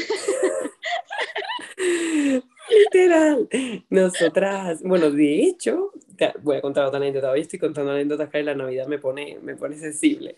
Literal. 2.70 3.48
Nosotras, 3.90 4.82
bueno, 4.82 5.10
de 5.10 5.42
hecho, 5.42 5.92
voy 6.42 6.56
a 6.56 6.60
contar 6.62 6.86
otra 6.86 6.96
anécdota. 6.96 7.30
Hoy 7.30 7.40
estoy 7.40 7.58
contando 7.58 7.92
anécdotas 7.92 8.30
que 8.30 8.42
la 8.42 8.54
Navidad 8.54 8.86
me 8.86 8.98
pone, 8.98 9.38
me 9.42 9.54
pone 9.54 9.76
sensible. 9.76 10.34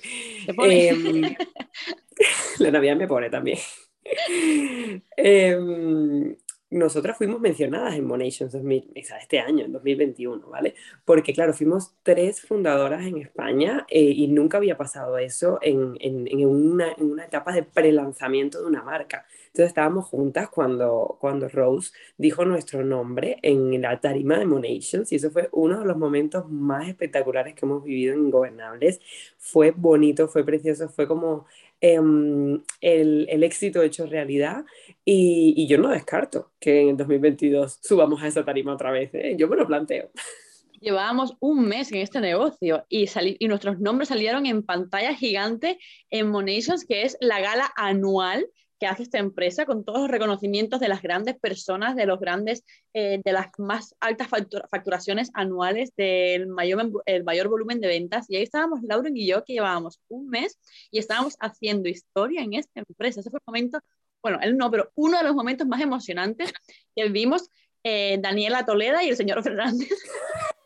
Em, 0.47 1.23
la 2.59 2.71
Navidad 2.73 2.97
me 2.97 3.07
pone 3.07 3.31
también. 3.31 3.59
Em, 5.17 6.37
nosotras 6.73 7.19
fuimos 7.19 7.38
mencionadas 7.38 7.95
en 7.95 8.07
Monations 8.07 8.50
2000, 8.50 8.93
este 8.95 9.38
año, 9.38 9.67
en 9.67 9.73
2021, 9.73 10.49
¿vale? 10.49 10.75
Porque 11.05 11.35
claro, 11.35 11.52
fuimos 11.52 11.95
tres 12.02 12.41
fundadoras 12.41 13.05
en 13.05 13.19
España 13.19 13.87
eh, 13.91 14.00
y 14.00 14.26
nunca 14.29 14.57
había 14.57 14.79
pasado 14.79 15.19
eso 15.19 15.59
en, 15.61 15.97
en, 16.00 16.26
en, 16.26 16.47
una, 16.47 16.93
en 16.93 17.11
una, 17.11 17.26
etapa 17.26 17.52
de 17.52 17.62
prelanzamiento 17.62 18.62
de 18.62 18.69
una 18.69 18.83
marca. 18.83 19.26
Entonces 19.49 19.69
estábamos 19.69 20.07
juntas 20.07 20.49
cuando, 20.49 21.19
cuando 21.21 21.47
Rose 21.50 21.93
dijo 22.17 22.47
nuestro 22.47 22.83
nombre 22.83 23.38
en 23.43 23.83
la 23.83 24.00
tarima 24.00 24.38
de 24.38 24.47
Monations 24.47 25.12
y 25.12 25.17
eso 25.17 25.31
fue 25.31 25.50
uno 25.52 25.81
de 25.81 25.85
los 25.85 25.99
momentos 25.99 26.50
más 26.50 26.88
espectaculares 26.88 27.55
que 27.55 27.67
hemos 27.67 27.85
vivido 27.85 28.14
en 28.14 28.21
Ingobernables. 28.26 29.00
Fue 29.37 29.73
bonito, 29.73 30.26
fue 30.26 30.43
precioso, 30.43 30.88
fue 30.88 31.07
como 31.07 31.45
Em, 31.85 32.62
el, 32.81 33.27
el, 33.29 33.43
éxito 33.43 33.83
hecho 33.83 34.07
realidad 34.07 34.65
y, 35.05 35.53
y, 35.57 35.67
yo 35.67 35.79
no 35.79 35.89
descarto 35.89 36.53
que 36.61 36.81
en 36.81 36.91
el 36.91 36.97
2022 36.97 37.81
subamos 37.83 38.23
a 38.23 38.29
esa 38.29 38.45
tarima 38.45 38.73
otra 38.73 38.93
vez, 38.93 39.11
¿eh? 39.15 39.35
yo 39.37 39.49
me 39.49 39.57
lo 39.57 39.67
planteo. 39.67 40.09
Llevábamos 40.81 41.37
un 41.41 41.67
mes 41.67 41.91
en 41.91 41.99
este 41.99 42.21
negocio 42.21 42.87
y, 42.89 43.09
y 43.41 43.49
nuestros 43.49 43.81
nombres 43.81 44.11
salieron 44.11 44.47
en 44.47 44.62
pantalla 44.62 45.12
gigante 45.17 45.81
en 46.11 46.29
Monations, 46.29 46.85
que 46.85 47.03
es 47.03 47.17
la 47.21 47.41
gala 47.41 47.73
anual 47.75 48.47
que 48.83 48.89
hace 48.89 49.05
esta 49.05 49.19
empresa 49.19 49.65
con 49.65 49.85
todos 49.85 50.01
los 50.01 50.11
reconocimientos 50.11 50.81
de 50.81 50.89
las 50.89 51.03
grandes 51.03 51.39
personas, 51.39 51.95
de 51.95 52.05
los 52.05 52.19
grandes, 52.19 52.65
eh, 52.95 53.21
de 53.25 53.33
las 53.33 53.47
más 53.57 53.95
altas 54.01 54.27
facturaciones 54.27 55.31
anuales, 55.35 55.95
del 55.97 56.49
mayor, 56.49 56.91
el 57.07 57.23
mayor 57.23 57.47
volumen 57.47 57.81
de 57.81 57.87
ventas. 57.87 58.27
Y 58.29 58.35
ahí 58.35 58.43
estábamos 58.43 58.83
Lauren 58.83 59.17
y 59.17 59.29
yo, 59.29 59.45
que 59.45 59.53
llevábamos 59.53 60.01
un 60.09 60.29
mes 60.29 60.59
y 60.91 60.99
estábamos 60.99 61.37
haciendo 61.39 61.89
historia 61.89 62.43
en 62.43 62.55
esta 62.55 62.81
empresa. 62.81 63.21
Ese 63.21 63.31
fue 63.31 63.39
el 63.39 63.45
momento, 63.47 63.79
bueno, 64.21 64.41
él 64.43 64.57
no, 64.57 64.69
pero 64.69 64.91
uno 64.97 65.17
de 65.17 65.23
los 65.23 65.37
momentos 65.37 65.65
más 65.69 65.81
emocionantes 65.81 66.53
que 66.97 67.09
vimos 67.09 67.51
eh, 67.85 68.19
Daniela 68.21 68.67
Toleda 68.67 69.05
y 69.05 69.11
el 69.11 69.17
señor 69.17 69.45
Fernández. 69.45 69.91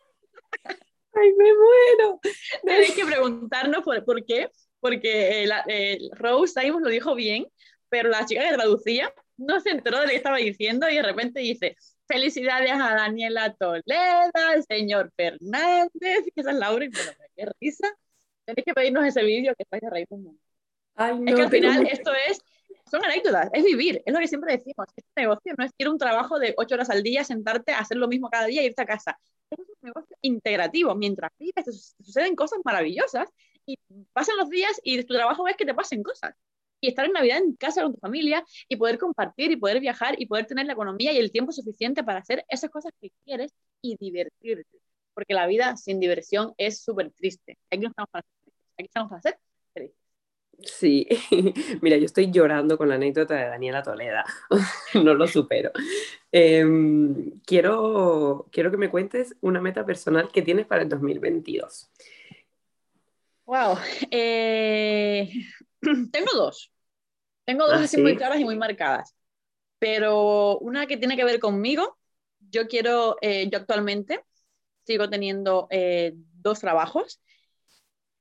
¡Ay, 0.64 1.34
me 1.36 1.52
muero! 1.52 2.20
Tenéis 2.64 2.94
que 2.94 3.04
preguntarnos 3.04 3.84
por, 3.84 4.02
por 4.06 4.24
qué, 4.24 4.48
porque 4.80 5.44
eh, 5.68 5.98
Rose 6.12 6.62
Simon 6.62 6.82
lo 6.82 6.88
dijo 6.88 7.14
bien, 7.14 7.46
pero 7.88 8.08
la 8.08 8.24
chica 8.26 8.48
que 8.48 8.54
traducía 8.54 9.12
no 9.36 9.60
se 9.60 9.70
enteró 9.70 9.98
de 9.98 10.04
lo 10.04 10.10
que 10.10 10.16
estaba 10.16 10.38
diciendo 10.38 10.88
y 10.88 10.96
de 10.96 11.02
repente 11.02 11.40
dice, 11.40 11.76
felicidades 12.06 12.72
a 12.72 12.94
Daniela 12.94 13.54
Toleda, 13.54 14.30
al 14.32 14.64
señor 14.64 15.12
Fernández, 15.16 15.90
que 16.00 16.40
esa 16.40 16.50
es 16.50 16.56
Laura, 16.56 16.84
y 16.84 16.88
bueno, 16.88 17.12
qué 17.34 17.48
risa. 17.60 17.88
Tenéis 18.44 18.64
que 18.64 18.74
pedirnos 18.74 19.04
ese 19.04 19.22
vídeo 19.22 19.54
que 19.56 19.64
estáis 19.64 19.84
a 19.84 19.90
reír 19.90 20.06
un 20.10 20.24
montón. 20.24 20.42
Ay, 20.94 21.18
no, 21.18 21.28
es 21.28 21.34
que 21.34 21.42
al 21.42 21.50
final 21.50 21.86
esto 21.86 22.12
es, 22.28 22.40
son 22.90 23.04
anécdotas, 23.04 23.50
es 23.52 23.64
vivir, 23.64 24.02
es 24.06 24.14
lo 24.14 24.20
que 24.20 24.28
siempre 24.28 24.56
decimos. 24.56 24.86
Este 24.96 25.20
negocio 25.20 25.54
no 25.58 25.64
es 25.64 25.72
ir 25.76 25.86
a 25.88 25.90
un 25.90 25.98
trabajo 25.98 26.38
de 26.38 26.54
ocho 26.56 26.74
horas 26.76 26.88
al 26.88 27.02
día, 27.02 27.24
sentarte, 27.24 27.72
a 27.72 27.80
hacer 27.80 27.98
lo 27.98 28.08
mismo 28.08 28.30
cada 28.30 28.46
día 28.46 28.62
e 28.62 28.66
irte 28.66 28.82
a 28.82 28.86
casa. 28.86 29.18
Es 29.50 29.58
un 29.58 29.66
negocio 29.82 30.16
integrativo. 30.22 30.94
Mientras 30.94 31.30
vives, 31.38 31.64
te 31.64 31.72
suceden 32.04 32.34
cosas 32.34 32.60
maravillosas 32.64 33.28
y 33.66 33.78
pasan 34.12 34.36
los 34.38 34.48
días 34.48 34.80
y 34.82 35.02
tu 35.02 35.14
trabajo 35.14 35.44
ves 35.44 35.56
que 35.56 35.66
te 35.66 35.74
pasen 35.74 36.02
cosas 36.02 36.34
y 36.86 36.88
estar 36.90 37.04
en 37.04 37.12
Navidad 37.12 37.38
en 37.38 37.54
casa 37.56 37.82
con 37.82 37.94
tu 37.94 37.98
familia 37.98 38.44
y 38.68 38.76
poder 38.76 38.98
compartir 38.98 39.50
y 39.50 39.56
poder 39.56 39.80
viajar 39.80 40.14
y 40.18 40.26
poder 40.26 40.46
tener 40.46 40.66
la 40.66 40.74
economía 40.74 41.12
y 41.12 41.18
el 41.18 41.32
tiempo 41.32 41.52
suficiente 41.52 42.04
para 42.04 42.20
hacer 42.20 42.44
esas 42.48 42.70
cosas 42.70 42.92
que 43.00 43.10
quieres 43.24 43.52
y 43.82 43.96
divertirte. 43.96 44.78
Porque 45.12 45.34
la 45.34 45.46
vida 45.46 45.76
sin 45.76 45.98
diversión 45.98 46.54
es 46.58 46.82
súper 46.82 47.10
triste. 47.10 47.58
Aquí 47.70 47.82
no 47.82 47.88
estamos 47.88 48.10
para 48.10 48.20
hacer 48.20 48.36
aquí 48.78 48.86
estamos 48.86 49.08
para 49.08 49.18
hacer 49.18 49.38
felices. 49.72 49.96
Sí, 50.62 51.06
mira, 51.82 51.96
yo 51.96 52.06
estoy 52.06 52.30
llorando 52.30 52.78
con 52.78 52.88
la 52.88 52.94
anécdota 52.94 53.34
de 53.34 53.46
Daniela 53.46 53.82
Toleda, 53.82 54.24
no 54.94 55.14
lo 55.14 55.26
supero. 55.26 55.70
Em, 56.32 57.40
quiero, 57.40 58.46
quiero 58.50 58.70
que 58.70 58.76
me 58.76 58.90
cuentes 58.90 59.36
una 59.40 59.60
meta 59.60 59.84
personal 59.84 60.30
que 60.32 60.42
tienes 60.42 60.66
para 60.66 60.82
el 60.82 60.88
2022. 60.88 61.90
Wow, 63.44 63.76
eh, 64.10 65.30
tengo 66.10 66.32
dos. 66.34 66.72
Tengo 67.46 67.66
dos 67.66 67.80
ah, 67.80 67.84
así 67.84 68.02
muy 68.02 68.16
claras 68.16 68.40
y 68.40 68.44
muy 68.44 68.56
marcadas. 68.56 69.14
Pero 69.78 70.58
una 70.58 70.86
que 70.86 70.96
tiene 70.96 71.16
que 71.16 71.24
ver 71.24 71.38
conmigo, 71.38 71.96
yo 72.50 72.66
quiero, 72.66 73.16
eh, 73.22 73.48
yo 73.50 73.58
actualmente 73.58 74.20
sigo 74.84 75.08
teniendo 75.08 75.68
eh, 75.70 76.12
dos 76.14 76.60
trabajos 76.60 77.20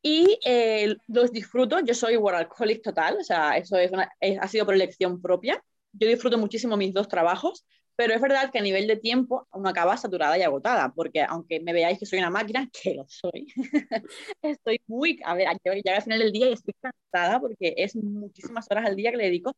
y 0.02 0.40
eh, 0.46 0.96
los 1.08 1.32
disfruto. 1.32 1.80
Yo 1.80 1.94
soy 1.94 2.18
workaholic 2.18 2.84
total, 2.84 3.18
o 3.20 3.24
sea, 3.24 3.58
eso 3.58 3.78
es 3.78 3.92
ha 4.40 4.48
sido 4.48 4.66
por 4.66 4.76
elección 4.76 5.22
propia. 5.22 5.64
Yo 5.92 6.08
disfruto 6.08 6.38
muchísimo 6.38 6.78
mis 6.78 6.94
dos 6.94 7.08
trabajos, 7.08 7.66
pero 7.96 8.14
es 8.14 8.22
verdad 8.22 8.52
que 8.52 8.60
a 8.60 8.62
nivel 8.62 8.88
de 8.88 8.98
tiempo 8.98 9.48
uno 9.54 9.70
acaba 9.70 9.98
saturada 9.98 10.38
y 10.38 10.44
agotada, 10.44 10.94
porque 10.94 11.24
aunque 11.24 11.60
me 11.62 11.74
veáis 11.74 12.00
que 12.00 12.06
soy 12.06 12.20
una 12.20 12.30
máquina, 12.30 12.70
que 12.84 12.96
lo 12.96 13.06
soy, 13.08 13.48
estoy 14.42 14.82
muy, 14.88 15.20
a 15.24 15.36
ver, 15.36 15.48
llega 15.64 15.98
al 15.98 16.04
final 16.04 16.20
del 16.20 16.32
día 16.32 16.50
y 16.50 16.54
estoy 16.54 16.74
cansada 16.82 17.40
porque 17.40 17.74
es 17.78 17.96
muchísimas 17.96 18.68
horas 18.70 18.86
al 18.86 18.96
día 18.96 19.12
que 19.12 19.18
le 19.18 19.26
dedico 19.26 19.56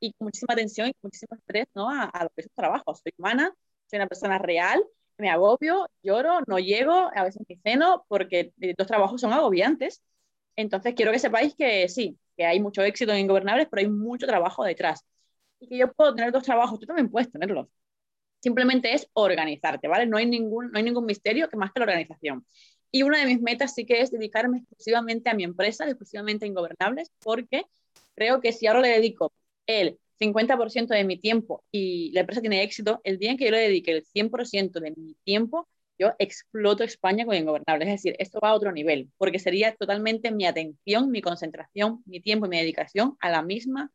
y 0.00 0.14
muchísima 0.18 0.54
atención 0.54 0.88
y 0.88 0.92
muchísimo 1.02 1.36
estrés 1.36 1.66
¿no? 1.74 1.90
a, 1.90 2.04
a 2.04 2.24
lo 2.24 2.30
que 2.30 2.42
es 2.42 2.50
trabajo. 2.54 2.94
Soy 2.94 3.12
humana, 3.18 3.52
soy 3.86 3.98
una 3.98 4.06
persona 4.06 4.38
real, 4.38 4.84
me 5.18 5.30
agobio, 5.30 5.88
lloro, 6.02 6.40
no 6.46 6.58
llego, 6.58 7.10
a 7.14 7.24
veces 7.24 7.42
me 7.48 7.58
ceno, 7.62 8.04
porque 8.08 8.52
los 8.56 8.86
trabajos 8.86 9.20
son 9.20 9.32
agobiantes. 9.32 10.02
Entonces 10.56 10.94
quiero 10.94 11.12
que 11.12 11.18
sepáis 11.18 11.54
que 11.56 11.88
sí, 11.88 12.18
que 12.36 12.46
hay 12.46 12.60
mucho 12.60 12.82
éxito 12.82 13.12
en 13.12 13.20
Ingobernables, 13.20 13.68
pero 13.70 13.80
hay 13.80 13.88
mucho 13.88 14.26
trabajo 14.26 14.64
detrás 14.64 15.04
y 15.60 15.68
que 15.68 15.78
yo 15.78 15.92
puedo 15.92 16.14
tener 16.14 16.32
dos 16.32 16.42
trabajos, 16.42 16.78
tú 16.80 16.86
también 16.86 17.10
puedes 17.10 17.30
tenerlos. 17.30 17.68
Simplemente 18.40 18.92
es 18.94 19.08
organizarte, 19.14 19.88
¿vale? 19.88 20.06
No 20.06 20.16
hay 20.16 20.26
ningún, 20.26 20.70
no 20.70 20.78
hay 20.78 20.84
ningún 20.84 21.06
misterio 21.06 21.48
que 21.48 21.56
más 21.56 21.72
que 21.72 21.80
la 21.80 21.84
organización. 21.86 22.46
Y 22.90 23.02
una 23.02 23.18
de 23.18 23.26
mis 23.26 23.40
metas 23.40 23.74
sí 23.74 23.84
que 23.84 24.00
es 24.00 24.10
dedicarme 24.10 24.58
exclusivamente 24.58 25.28
a 25.30 25.34
mi 25.34 25.44
empresa, 25.44 25.84
exclusivamente 25.86 26.44
a 26.46 26.48
Ingobernables, 26.48 27.10
porque 27.20 27.64
creo 28.14 28.40
que 28.40 28.52
si 28.52 28.66
ahora 28.66 28.80
le 28.80 28.88
dedico 28.88 29.32
el 29.66 29.98
50% 30.18 30.94
de 30.94 31.04
mi 31.04 31.18
tiempo 31.18 31.64
y 31.70 32.10
la 32.12 32.20
empresa 32.20 32.40
tiene 32.40 32.62
éxito, 32.62 33.00
el 33.04 33.18
día 33.18 33.30
en 33.32 33.36
que 33.36 33.46
yo 33.46 33.50
le 33.50 33.58
dedique 33.58 33.92
el 33.92 34.04
100% 34.04 34.80
de 34.80 34.92
mi 34.96 35.14
tiempo, 35.24 35.68
yo 35.98 36.12
exploto 36.18 36.84
España 36.84 37.26
con 37.26 37.34
Ingobernables. 37.34 37.88
Es 37.88 37.94
decir, 38.02 38.16
esto 38.18 38.38
va 38.40 38.50
a 38.50 38.54
otro 38.54 38.72
nivel, 38.72 39.10
porque 39.18 39.38
sería 39.38 39.74
totalmente 39.74 40.30
mi 40.30 40.46
atención, 40.46 41.10
mi 41.10 41.20
concentración, 41.20 42.02
mi 42.06 42.20
tiempo 42.20 42.46
y 42.46 42.48
mi 42.50 42.58
dedicación 42.58 43.16
a 43.20 43.30
la 43.30 43.42
misma 43.42 43.92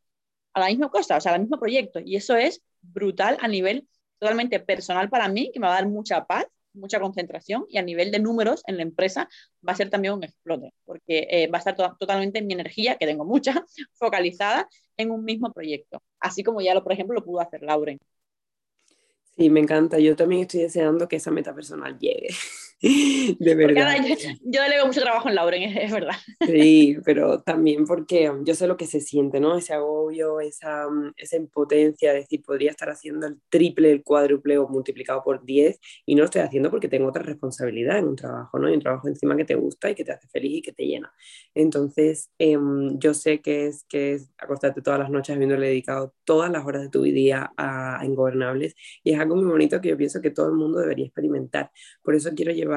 a 0.53 0.59
la 0.59 0.67
misma 0.67 0.89
cosa, 0.89 1.17
o 1.17 1.21
sea, 1.21 1.33
al 1.33 1.41
mismo 1.41 1.59
proyecto. 1.59 1.99
Y 1.99 2.15
eso 2.15 2.35
es 2.35 2.61
brutal 2.81 3.37
a 3.41 3.47
nivel 3.47 3.87
totalmente 4.19 4.59
personal 4.59 5.09
para 5.09 5.27
mí, 5.27 5.51
que 5.53 5.59
me 5.59 5.67
va 5.67 5.73
a 5.73 5.81
dar 5.81 5.87
mucha 5.87 6.25
paz, 6.25 6.45
mucha 6.73 6.99
concentración 6.99 7.65
y 7.69 7.77
a 7.77 7.81
nivel 7.81 8.11
de 8.11 8.19
números 8.19 8.63
en 8.67 8.77
la 8.77 8.83
empresa 8.83 9.29
va 9.67 9.73
a 9.73 9.75
ser 9.75 9.89
también 9.89 10.13
un 10.13 10.23
explote, 10.23 10.73
porque 10.85 11.27
eh, 11.29 11.47
va 11.47 11.57
a 11.57 11.59
estar 11.59 11.75
totalmente 11.75 12.41
mi 12.41 12.53
energía, 12.53 12.97
que 12.97 13.05
tengo 13.05 13.25
mucha, 13.25 13.65
focalizada 13.93 14.67
en 14.97 15.11
un 15.11 15.23
mismo 15.23 15.51
proyecto, 15.51 16.01
así 16.19 16.43
como 16.43 16.61
ya, 16.61 16.73
lo, 16.73 16.83
por 16.83 16.93
ejemplo, 16.93 17.15
lo 17.15 17.23
pudo 17.23 17.41
hacer 17.41 17.61
Lauren. 17.63 17.99
Sí, 19.35 19.49
me 19.49 19.59
encanta. 19.61 19.97
Yo 19.97 20.15
también 20.15 20.43
estoy 20.43 20.61
deseando 20.61 21.07
que 21.07 21.15
esa 21.15 21.31
meta 21.31 21.55
personal 21.55 21.97
llegue. 21.97 22.29
de 23.39 23.55
verdad. 23.55 23.95
yo, 24.05 24.15
yo, 24.43 24.61
delego 24.61 24.87
mucho 24.87 24.99
trabajo 24.99 25.29
en 25.29 25.35
Lauren, 25.35 25.63
es, 25.77 25.89
verdad. 25.89 26.15
Sí, 26.45 26.97
pero 27.05 27.41
también 27.41 27.85
porque 27.85 28.29
um, 28.29 28.43
yo 28.43 28.55
sé 28.55 28.67
lo 28.67 28.75
que 28.75 28.87
se 28.87 28.99
siente, 28.99 29.39
¿no? 29.39 29.55
Ese 29.55 29.73
agobio, 29.73 30.41
esa, 30.41 30.87
um, 30.87 31.13
esa 31.15 31.37
impotencia, 31.37 32.11
de 32.11 32.19
decir, 32.19 32.43
podría 32.43 32.71
estar 32.71 32.89
haciendo 32.89 33.25
el 33.27 33.39
triple, 33.47 33.89
el 33.89 34.03
cuádruple 34.03 34.57
o 34.57 34.67
multiplicado 34.67 35.23
por 35.23 35.45
10 35.45 35.79
y 36.05 36.15
no 36.15 36.19
lo 36.19 36.25
estoy 36.25 36.41
haciendo 36.41 36.69
porque 36.69 36.89
tengo 36.89 37.07
otra 37.07 37.23
responsabilidad 37.23 37.99
en 37.99 38.09
un 38.09 38.17
trabajo, 38.17 38.59
¿no? 38.59 38.69
Y 38.69 38.73
un 38.73 38.81
trabajo 38.81 39.07
encima 39.07 39.37
que 39.37 39.45
te 39.45 39.55
gusta 39.55 39.89
y 39.89 39.95
que 39.95 40.03
te 40.03 40.11
hace 40.11 40.27
feliz 40.27 40.57
y 40.57 40.61
que 40.61 40.73
te 40.73 40.85
llena. 40.85 41.13
Entonces, 41.55 42.31
em, 42.37 42.99
yo 42.99 43.13
sé 43.13 43.39
que 43.39 43.67
es, 43.67 43.85
que 43.87 44.11
es 44.15 44.29
acostarte 44.37 44.81
todas 44.81 44.99
las 44.99 45.09
noches 45.09 45.33
habiéndole 45.33 45.67
dedicado 45.67 46.13
todas 46.25 46.51
las 46.51 46.65
horas 46.65 46.81
de 46.81 46.89
tu 46.89 47.03
día 47.03 47.53
a, 47.55 48.01
a 48.01 48.05
Ingobernables 48.05 48.75
y 49.05 49.13
es 49.13 49.19
algo 49.21 49.37
muy 49.37 49.45
bonito 49.45 49.79
que 49.79 49.87
yo 49.87 49.97
pienso 49.97 50.19
que 50.19 50.31
todo 50.31 50.47
el 50.47 50.55
mundo 50.55 50.79
debería 50.79 51.05
experimentar. 51.05 51.71
Por 52.03 52.15
eso 52.15 52.31
quiero 52.35 52.51
llevar 52.51 52.72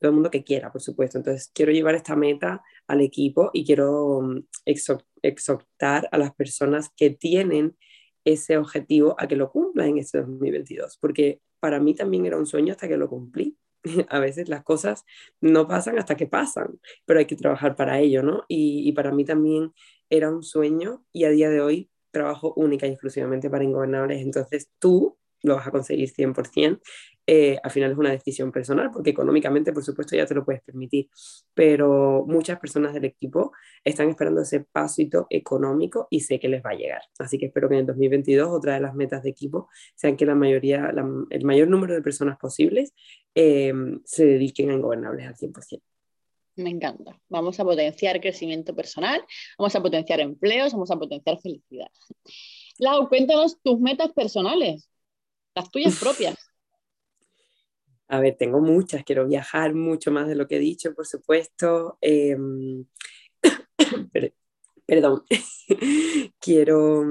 todo 0.00 0.10
el 0.10 0.14
mundo 0.14 0.30
que 0.30 0.44
quiera, 0.44 0.70
por 0.70 0.82
supuesto. 0.82 1.18
Entonces, 1.18 1.50
quiero 1.54 1.72
llevar 1.72 1.94
esta 1.94 2.16
meta 2.16 2.62
al 2.86 3.00
equipo 3.00 3.50
y 3.52 3.64
quiero 3.64 4.20
mm, 4.22 4.40
exhortar 5.22 6.08
a 6.10 6.18
las 6.18 6.34
personas 6.34 6.90
que 6.96 7.10
tienen 7.10 7.76
ese 8.24 8.58
objetivo 8.58 9.14
a 9.18 9.26
que 9.28 9.36
lo 9.36 9.50
cumplan 9.50 9.88
en 9.88 9.98
este 9.98 10.18
2022, 10.18 10.98
porque 11.00 11.40
para 11.60 11.80
mí 11.80 11.94
también 11.94 12.26
era 12.26 12.36
un 12.36 12.46
sueño 12.46 12.72
hasta 12.72 12.88
que 12.88 12.96
lo 12.96 13.08
cumplí. 13.08 13.56
A 14.08 14.18
veces 14.18 14.48
las 14.48 14.64
cosas 14.64 15.04
no 15.40 15.68
pasan 15.68 15.98
hasta 15.98 16.16
que 16.16 16.26
pasan, 16.26 16.80
pero 17.04 17.20
hay 17.20 17.26
que 17.26 17.36
trabajar 17.36 17.76
para 17.76 18.00
ello, 18.00 18.22
¿no? 18.22 18.44
Y, 18.48 18.88
y 18.88 18.92
para 18.92 19.12
mí 19.12 19.24
también 19.24 19.72
era 20.10 20.30
un 20.30 20.42
sueño 20.42 21.04
y 21.12 21.24
a 21.24 21.30
día 21.30 21.50
de 21.50 21.60
hoy 21.60 21.90
trabajo 22.10 22.52
única 22.56 22.86
y 22.86 22.90
exclusivamente 22.90 23.48
para 23.48 23.64
Ingobernables. 23.64 24.22
Entonces 24.22 24.70
tú 24.78 25.16
lo 25.42 25.56
vas 25.56 25.66
a 25.66 25.70
conseguir 25.70 26.10
100%. 26.10 26.80
Eh, 27.26 27.58
al 27.62 27.70
final 27.70 27.92
es 27.92 27.98
una 27.98 28.10
decisión 28.10 28.52
personal, 28.52 28.90
porque 28.92 29.10
económicamente, 29.10 29.72
por 29.72 29.82
supuesto, 29.82 30.14
ya 30.16 30.26
te 30.26 30.34
lo 30.34 30.44
puedes 30.44 30.62
permitir, 30.62 31.08
pero 31.54 32.24
muchas 32.26 32.58
personas 32.60 32.94
del 32.94 33.06
equipo 33.06 33.52
están 33.82 34.08
esperando 34.08 34.42
ese 34.42 34.60
pasito 34.60 35.26
económico 35.30 36.06
y 36.10 36.20
sé 36.20 36.38
que 36.38 36.48
les 36.48 36.64
va 36.64 36.70
a 36.70 36.74
llegar. 36.74 37.02
Así 37.18 37.38
que 37.38 37.46
espero 37.46 37.68
que 37.68 37.74
en 37.74 37.80
el 37.80 37.86
2022 37.86 38.48
otra 38.48 38.74
de 38.74 38.80
las 38.80 38.94
metas 38.94 39.22
de 39.22 39.30
equipo 39.30 39.68
sean 39.94 40.16
que 40.16 40.26
la 40.26 40.34
mayoría, 40.34 40.92
el 41.30 41.44
mayor 41.44 41.68
número 41.68 41.94
de 41.94 42.02
personas 42.02 42.38
posibles 42.38 42.94
eh, 43.34 43.72
se 44.04 44.24
dediquen 44.24 44.70
a 44.70 44.74
ingobernables 44.74 45.26
al 45.26 45.34
100%. 45.34 45.82
Me 46.56 46.70
encanta. 46.70 47.20
Vamos 47.28 47.60
a 47.60 47.64
potenciar 47.64 48.18
crecimiento 48.20 48.74
personal, 48.74 49.22
vamos 49.58 49.76
a 49.76 49.82
potenciar 49.82 50.20
empleos, 50.20 50.72
vamos 50.72 50.90
a 50.90 50.96
potenciar 50.96 51.38
felicidad. 51.38 51.88
Lau, 52.78 53.08
cuéntanos 53.08 53.60
tus 53.62 53.78
metas 53.78 54.12
personales, 54.12 54.88
las 55.54 55.70
tuyas 55.70 55.98
propias. 56.00 56.36
A 58.08 58.20
ver, 58.20 58.36
tengo 58.38 58.60
muchas, 58.60 59.02
quiero 59.04 59.26
viajar 59.26 59.74
mucho 59.74 60.12
más 60.12 60.28
de 60.28 60.36
lo 60.36 60.46
que 60.46 60.56
he 60.56 60.60
dicho, 60.60 60.94
por 60.94 61.06
supuesto. 61.06 61.98
Em, 62.00 62.84
perdón, 64.86 65.24
quiero, 66.40 67.04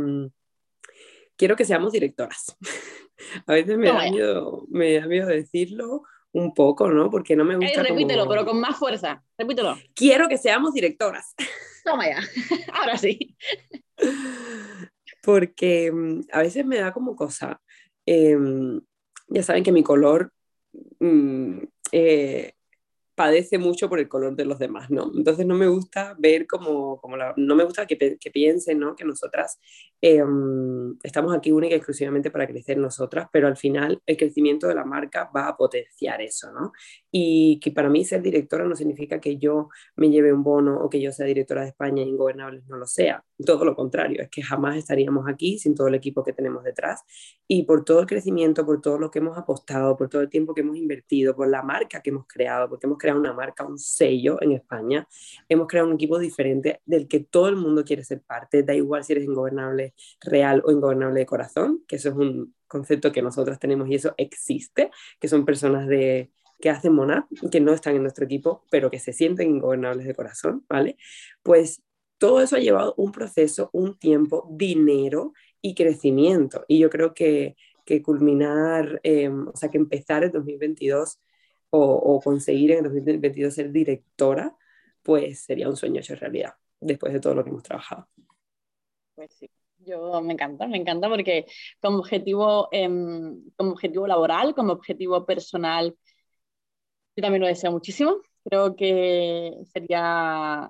quiero 1.35 1.55
que 1.55 1.65
seamos 1.65 1.91
directoras. 1.91 2.55
A 3.47 3.53
veces 3.53 3.77
me, 3.77 3.87
da 3.87 4.09
miedo, 4.09 4.65
me 4.69 4.93
da 4.99 5.07
miedo 5.07 5.27
decirlo 5.27 6.03
un 6.31 6.53
poco, 6.53 6.89
¿no? 6.89 7.09
Porque 7.09 7.35
no 7.35 7.45
me 7.45 7.55
gusta. 7.55 7.81
repítelo, 7.81 8.27
pero 8.27 8.45
con 8.45 8.59
más 8.59 8.77
fuerza. 8.77 9.23
Repítelo. 9.37 9.77
Quiero 9.93 10.27
que 10.27 10.37
seamos 10.37 10.73
directoras. 10.73 11.33
Toma 11.83 12.09
ya. 12.09 12.19
Ahora 12.73 12.97
sí. 12.97 13.35
Porque 15.23 15.91
mm, 15.91 16.21
a 16.31 16.41
veces 16.41 16.65
me 16.65 16.77
da 16.77 16.91
como 16.91 17.15
cosa. 17.15 17.61
Em, 18.05 18.81
ya 19.27 19.43
saben 19.43 19.63
que 19.63 19.71
mi 19.71 19.81
color 19.81 20.33
mm, 20.99 21.59
eh, 21.91 22.53
padece 23.15 23.57
mucho 23.57 23.89
por 23.89 23.99
el 23.99 24.09
color 24.09 24.35
de 24.35 24.45
los 24.45 24.59
demás, 24.59 24.91
¿no? 24.91 25.09
Entonces 25.15 25.45
no 25.45 25.55
me 25.55 25.67
gusta 25.67 26.15
ver 26.19 26.45
como, 26.45 26.99
como 26.99 27.15
no 27.37 27.55
me 27.55 27.63
gusta 27.63 27.87
que, 27.87 27.97
que 27.97 28.31
piensen, 28.31 28.79
¿no? 28.79 28.95
Que 28.95 29.05
nosotras 29.05 29.57
em, 30.01 30.97
estamos 31.01 31.33
aquí 31.35 31.51
única 31.51 31.73
y 31.73 31.77
exclusivamente 31.77 32.29
para 32.29 32.45
crecer 32.45 32.77
nosotras, 32.77 33.29
pero 33.31 33.47
al 33.47 33.55
final 33.55 34.01
el 34.05 34.17
crecimiento 34.17 34.67
de 34.67 34.75
la 34.75 34.83
marca 34.83 35.31
va 35.35 35.47
a 35.47 35.57
potenciar 35.57 36.21
eso, 36.21 36.51
¿no? 36.51 36.73
Y 37.09 37.59
que 37.61 37.71
para 37.71 37.89
mí 37.89 38.03
ser 38.03 38.21
directora 38.21 38.65
no 38.65 38.75
significa 38.75 39.19
que 39.21 39.37
yo 39.37 39.69
me 39.95 40.09
lleve 40.09 40.33
un 40.33 40.43
bono 40.43 40.77
o 40.77 40.89
que 40.89 41.01
yo 41.01 41.11
sea 41.13 41.25
directora 41.25 41.61
de 41.61 41.69
España 41.69 42.03
e 42.03 42.07
Ingobernables 42.07 42.67
no 42.67 42.77
lo 42.77 42.85
sea, 42.85 43.23
todo 43.43 43.65
lo 43.65 43.75
contrario, 43.75 44.21
es 44.21 44.29
que 44.29 44.41
jamás 44.41 44.77
estaríamos 44.77 45.27
aquí 45.27 45.59
sin 45.59 45.75
todo 45.75 45.87
el 45.87 45.95
equipo 45.95 46.23
que 46.23 46.33
tenemos 46.33 46.63
detrás 46.63 47.01
y 47.47 47.63
por 47.63 47.83
todo 47.83 47.99
el 47.99 48.05
crecimiento, 48.05 48.65
por 48.65 48.81
todo 48.81 48.97
lo 48.97 49.11
que 49.11 49.19
hemos 49.19 49.37
apostado, 49.37 49.97
por 49.97 50.09
todo 50.09 50.21
el 50.21 50.29
tiempo 50.29 50.53
que 50.53 50.61
hemos 50.61 50.77
invertido, 50.77 51.35
por 51.35 51.49
la 51.49 51.61
marca 51.61 52.01
que 52.01 52.11
hemos 52.11 52.25
creado, 52.27 52.69
porque 52.69 52.87
hemos 52.87 52.97
creado 52.97 53.19
una 53.19 53.33
marca, 53.33 53.65
un 53.65 53.77
sello 53.77 54.41
en 54.41 54.53
España, 54.53 55.07
hemos 55.49 55.67
creado 55.67 55.87
un 55.87 55.95
equipo 55.95 56.19
diferente 56.19 56.81
del 56.85 57.07
que 57.07 57.19
todo 57.19 57.49
el 57.49 57.55
mundo 57.55 57.83
quiere 57.83 58.03
ser 58.03 58.21
parte, 58.21 58.63
da 58.63 58.73
igual 58.73 59.03
si 59.03 59.13
eres 59.13 59.25
ingobernable 59.25 59.93
real 60.21 60.61
o 60.65 60.71
ingobernable 60.71 61.19
de 61.19 61.25
corazón, 61.25 61.83
que 61.87 61.97
eso 61.97 62.09
es 62.09 62.15
un 62.15 62.53
concepto 62.67 63.11
que 63.11 63.21
nosotros 63.21 63.59
tenemos 63.59 63.89
y 63.89 63.95
eso 63.95 64.13
existe, 64.17 64.91
que 65.19 65.27
son 65.27 65.45
personas 65.45 65.87
de 65.87 66.31
que 66.59 66.69
hacen 66.69 66.93
monar, 66.93 67.25
que 67.51 67.59
no 67.59 67.73
están 67.73 67.95
en 67.95 68.01
nuestro 68.01 68.25
equipo, 68.25 68.63
pero 68.71 68.89
que 68.89 68.99
se 68.99 69.13
sienten 69.13 69.49
ingobernables 69.49 70.07
de 70.07 70.15
corazón, 70.15 70.65
¿vale? 70.69 70.97
Pues 71.43 71.83
todo 72.17 72.41
eso 72.41 72.55
ha 72.55 72.59
llevado 72.59 72.93
un 72.97 73.11
proceso, 73.11 73.69
un 73.73 73.97
tiempo, 73.97 74.47
dinero 74.51 75.33
y 75.61 75.75
crecimiento. 75.75 76.65
Y 76.67 76.79
yo 76.79 76.89
creo 76.89 77.13
que, 77.13 77.55
que 77.85 78.01
culminar, 78.01 78.99
em, 79.03 79.47
o 79.47 79.55
sea, 79.55 79.69
que 79.69 79.77
empezar 79.77 80.23
en 80.23 80.31
2022 80.31 81.19
o, 81.69 82.21
conseguir 82.23 82.71
en 82.71 82.83
2022 82.83 83.53
ser 83.53 83.71
directora, 83.71 84.55
pues 85.03 85.41
sería 85.41 85.69
un 85.69 85.75
sueño 85.75 85.99
hecho 85.99 86.15
realidad, 86.15 86.53
después 86.79 87.11
de 87.13 87.19
todo 87.19 87.35
lo 87.35 87.43
que 87.43 87.49
hemos 87.49 87.63
trabajado. 87.63 88.07
Pues 89.13 89.33
sí, 89.33 89.49
yo 89.79 90.21
me 90.21 90.33
encanta, 90.33 90.67
me 90.67 90.77
encanta 90.77 91.09
porque 91.09 91.45
como 91.81 91.99
objetivo, 91.99 92.69
em, 92.71 93.49
como 93.55 93.71
objetivo 93.71 94.07
laboral, 94.07 94.55
como 94.55 94.73
objetivo 94.73 95.25
personal, 95.25 95.95
yo 97.15 97.21
también 97.21 97.41
lo 97.41 97.47
deseo 97.47 97.71
muchísimo. 97.71 98.17
Creo 98.43 98.75
que 98.75 99.53
sería 99.73 100.69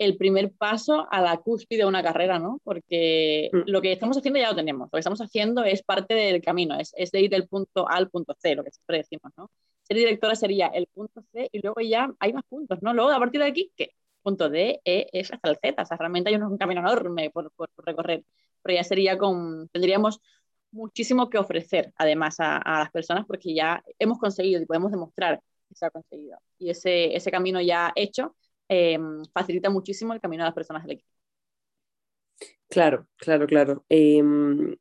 el 0.00 0.16
primer 0.16 0.50
paso 0.52 1.06
a 1.10 1.20
la 1.20 1.36
cúspide 1.36 1.80
de 1.80 1.84
una 1.84 2.02
carrera, 2.02 2.38
¿no? 2.38 2.58
Porque 2.64 3.50
mm. 3.52 3.58
lo 3.66 3.82
que 3.82 3.92
estamos 3.92 4.16
haciendo 4.16 4.40
ya 4.40 4.48
lo 4.48 4.56
tenemos. 4.56 4.86
Lo 4.86 4.96
que 4.96 5.00
estamos 5.00 5.20
haciendo 5.20 5.62
es 5.62 5.82
parte 5.82 6.14
del 6.14 6.40
camino, 6.40 6.74
es, 6.78 6.94
es 6.96 7.10
de 7.10 7.20
ir 7.20 7.30
del 7.30 7.46
punto 7.46 7.86
A 7.86 7.96
al 7.96 8.08
punto 8.08 8.34
C, 8.38 8.54
lo 8.54 8.64
que 8.64 8.70
siempre 8.70 8.96
decimos, 8.96 9.30
¿no? 9.36 9.50
Ser 9.82 9.98
directora 9.98 10.34
sería 10.34 10.68
el 10.68 10.86
punto 10.86 11.22
C 11.32 11.50
y 11.52 11.60
luego 11.60 11.82
ya 11.82 12.10
hay 12.18 12.32
más 12.32 12.44
puntos, 12.48 12.78
¿no? 12.80 12.94
Luego, 12.94 13.10
a 13.10 13.18
partir 13.18 13.42
de 13.42 13.48
aquí, 13.48 13.70
¿qué? 13.76 13.90
Punto 14.22 14.48
D, 14.48 14.80
E, 14.82 15.06
F 15.12 15.34
hasta 15.34 15.50
el 15.50 15.58
Z. 15.58 15.82
O 15.82 15.84
sea, 15.84 15.98
realmente 15.98 16.30
hay 16.30 16.36
un, 16.36 16.56
camino 16.56 16.80
enorme 16.80 17.28
por, 17.28 17.52
por, 17.52 17.68
recorrer. 17.84 18.24
Pero 18.62 18.76
ya 18.76 18.84
sería 18.84 19.18
con, 19.18 19.68
tendríamos 19.68 20.20
muchísimo 20.70 21.28
que 21.28 21.36
ofrecer, 21.36 21.92
además, 21.96 22.40
a, 22.40 22.56
a 22.56 22.78
las 22.78 22.90
personas 22.90 23.26
porque 23.26 23.52
ya 23.52 23.82
hemos 23.98 24.18
conseguido 24.18 24.62
y 24.62 24.66
podemos 24.66 24.90
demostrar 24.92 25.42
que 25.68 25.74
se 25.74 25.84
ha 25.84 25.90
conseguido. 25.90 26.38
Y 26.58 26.70
ese, 26.70 27.14
ese 27.14 27.30
camino 27.30 27.60
ya 27.60 27.92
hecho 27.94 28.34
Em, 28.72 29.24
facilita 29.34 29.68
muchísimo 29.68 30.12
el 30.12 30.20
camino 30.20 30.44
a 30.44 30.46
las 30.46 30.54
personas 30.54 30.84
del 30.84 30.92
equipo. 30.92 31.10
Claro, 32.68 33.08
claro, 33.16 33.48
claro. 33.48 33.84
Em, 33.88 34.76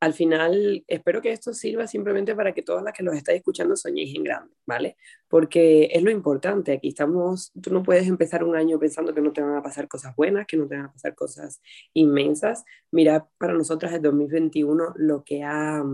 al 0.00 0.14
final, 0.14 0.82
espero 0.88 1.20
que 1.20 1.30
esto 1.30 1.52
sirva 1.52 1.86
simplemente 1.86 2.34
para 2.34 2.54
que 2.54 2.62
todas 2.62 2.82
las 2.82 2.94
que 2.94 3.02
los 3.02 3.14
estáis 3.14 3.38
escuchando 3.38 3.76
soñéis 3.76 4.14
en 4.16 4.24
grande, 4.24 4.54
¿vale? 4.64 4.96
Porque 5.28 5.90
es 5.92 6.02
lo 6.02 6.10
importante. 6.10 6.72
Aquí 6.72 6.88
estamos, 6.88 7.52
tú 7.60 7.70
no 7.70 7.82
puedes 7.82 8.06
empezar 8.08 8.44
un 8.44 8.56
año 8.56 8.78
pensando 8.78 9.12
que 9.14 9.20
no 9.20 9.32
te 9.34 9.42
van 9.42 9.56
a 9.56 9.62
pasar 9.62 9.88
cosas 9.88 10.16
buenas, 10.16 10.46
que 10.46 10.56
no 10.56 10.66
te 10.66 10.76
van 10.76 10.86
a 10.86 10.92
pasar 10.92 11.14
cosas 11.14 11.60
inmensas. 11.92 12.64
Mira, 12.92 13.28
para 13.36 13.52
nosotras 13.52 13.92
el 13.92 14.00
2021 14.00 14.94
lo 14.96 15.22
que 15.22 15.42
ha, 15.42 15.84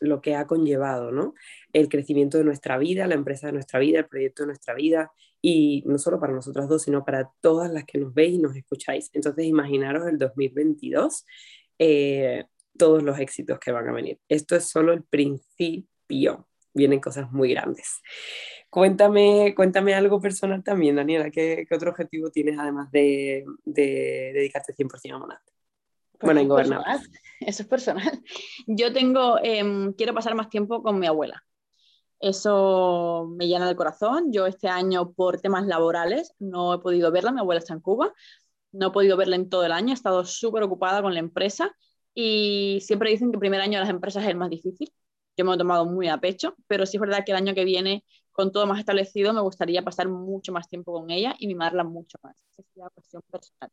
lo 0.00 0.20
que 0.20 0.36
ha 0.36 0.46
conllevado, 0.46 1.10
¿no? 1.10 1.34
El 1.72 1.88
crecimiento 1.88 2.38
de 2.38 2.44
nuestra 2.44 2.78
vida, 2.78 3.08
la 3.08 3.14
empresa 3.16 3.48
de 3.48 3.54
nuestra 3.54 3.80
vida, 3.80 3.98
el 4.00 4.06
proyecto 4.06 4.44
de 4.44 4.48
nuestra 4.48 4.74
vida, 4.74 5.10
y 5.48 5.84
no 5.86 5.96
solo 5.96 6.18
para 6.18 6.32
nosotras 6.32 6.68
dos, 6.68 6.82
sino 6.82 7.04
para 7.04 7.30
todas 7.40 7.70
las 7.70 7.84
que 7.84 7.98
nos 7.98 8.12
veis 8.12 8.34
y 8.34 8.38
nos 8.38 8.56
escucháis. 8.56 9.10
Entonces, 9.12 9.44
imaginaros 9.44 10.08
el 10.08 10.18
2022, 10.18 11.24
eh, 11.78 12.46
todos 12.76 13.04
los 13.04 13.16
éxitos 13.20 13.60
que 13.60 13.70
van 13.70 13.88
a 13.88 13.92
venir. 13.92 14.18
Esto 14.28 14.56
es 14.56 14.68
solo 14.68 14.92
el 14.92 15.04
principio, 15.04 16.48
vienen 16.74 16.98
cosas 16.98 17.30
muy 17.30 17.50
grandes. 17.50 18.02
Cuéntame, 18.68 19.54
cuéntame 19.54 19.94
algo 19.94 20.20
personal 20.20 20.64
también, 20.64 20.96
Daniela, 20.96 21.30
¿qué, 21.30 21.64
otro 21.70 21.92
objetivo 21.92 22.28
tienes 22.32 22.58
además 22.58 22.90
de, 22.90 23.44
de 23.64 24.32
dedicarte 24.34 24.74
100% 24.74 25.14
a 25.14 25.18
Monat? 25.18 25.42
Pues 26.18 26.22
bueno, 26.22 26.40
ingobernable. 26.40 26.84
Eso 27.40 27.62
es 27.62 27.68
personal. 27.68 28.20
Yo 28.66 28.92
tengo, 28.92 29.38
em, 29.40 29.92
quiero 29.92 30.12
pasar 30.12 30.34
más 30.34 30.50
tiempo 30.50 30.82
con 30.82 30.98
mi 30.98 31.06
abuela. 31.06 31.40
Eso 32.20 33.26
me 33.36 33.46
llena 33.46 33.68
el 33.68 33.76
corazón. 33.76 34.32
Yo 34.32 34.46
este 34.46 34.68
año, 34.68 35.12
por 35.12 35.40
temas 35.40 35.66
laborales, 35.66 36.32
no 36.38 36.74
he 36.74 36.78
podido 36.78 37.10
verla. 37.12 37.32
Mi 37.32 37.40
abuela 37.40 37.58
está 37.58 37.74
en 37.74 37.80
Cuba. 37.80 38.12
No 38.72 38.88
he 38.88 38.90
podido 38.90 39.16
verla 39.16 39.36
en 39.36 39.48
todo 39.48 39.64
el 39.64 39.72
año. 39.72 39.90
He 39.90 39.94
estado 39.94 40.24
súper 40.24 40.62
ocupada 40.62 41.02
con 41.02 41.14
la 41.14 41.20
empresa. 41.20 41.76
Y 42.14 42.78
siempre 42.82 43.10
dicen 43.10 43.30
que 43.30 43.36
el 43.36 43.40
primer 43.40 43.60
año 43.60 43.74
de 43.74 43.80
las 43.80 43.90
empresas 43.90 44.24
es 44.24 44.30
el 44.30 44.36
más 44.36 44.50
difícil. 44.50 44.92
Yo 45.36 45.44
me 45.44 45.50
lo 45.50 45.54
he 45.54 45.58
tomado 45.58 45.84
muy 45.86 46.08
a 46.08 46.18
pecho. 46.18 46.56
Pero 46.66 46.86
sí 46.86 46.96
es 46.96 47.00
verdad 47.00 47.22
que 47.24 47.32
el 47.32 47.38
año 47.38 47.54
que 47.54 47.64
viene, 47.64 48.04
con 48.32 48.52
todo 48.52 48.66
más 48.66 48.78
establecido, 48.78 49.32
me 49.32 49.42
gustaría 49.42 49.82
pasar 49.82 50.08
mucho 50.08 50.52
más 50.52 50.68
tiempo 50.68 50.92
con 50.92 51.10
ella 51.10 51.34
y 51.38 51.46
mimarla 51.46 51.84
mucho 51.84 52.18
más. 52.22 52.36
Esa 52.50 52.62
es 52.62 52.68
la 52.76 52.90
cuestión 52.90 53.22
personal. 53.30 53.70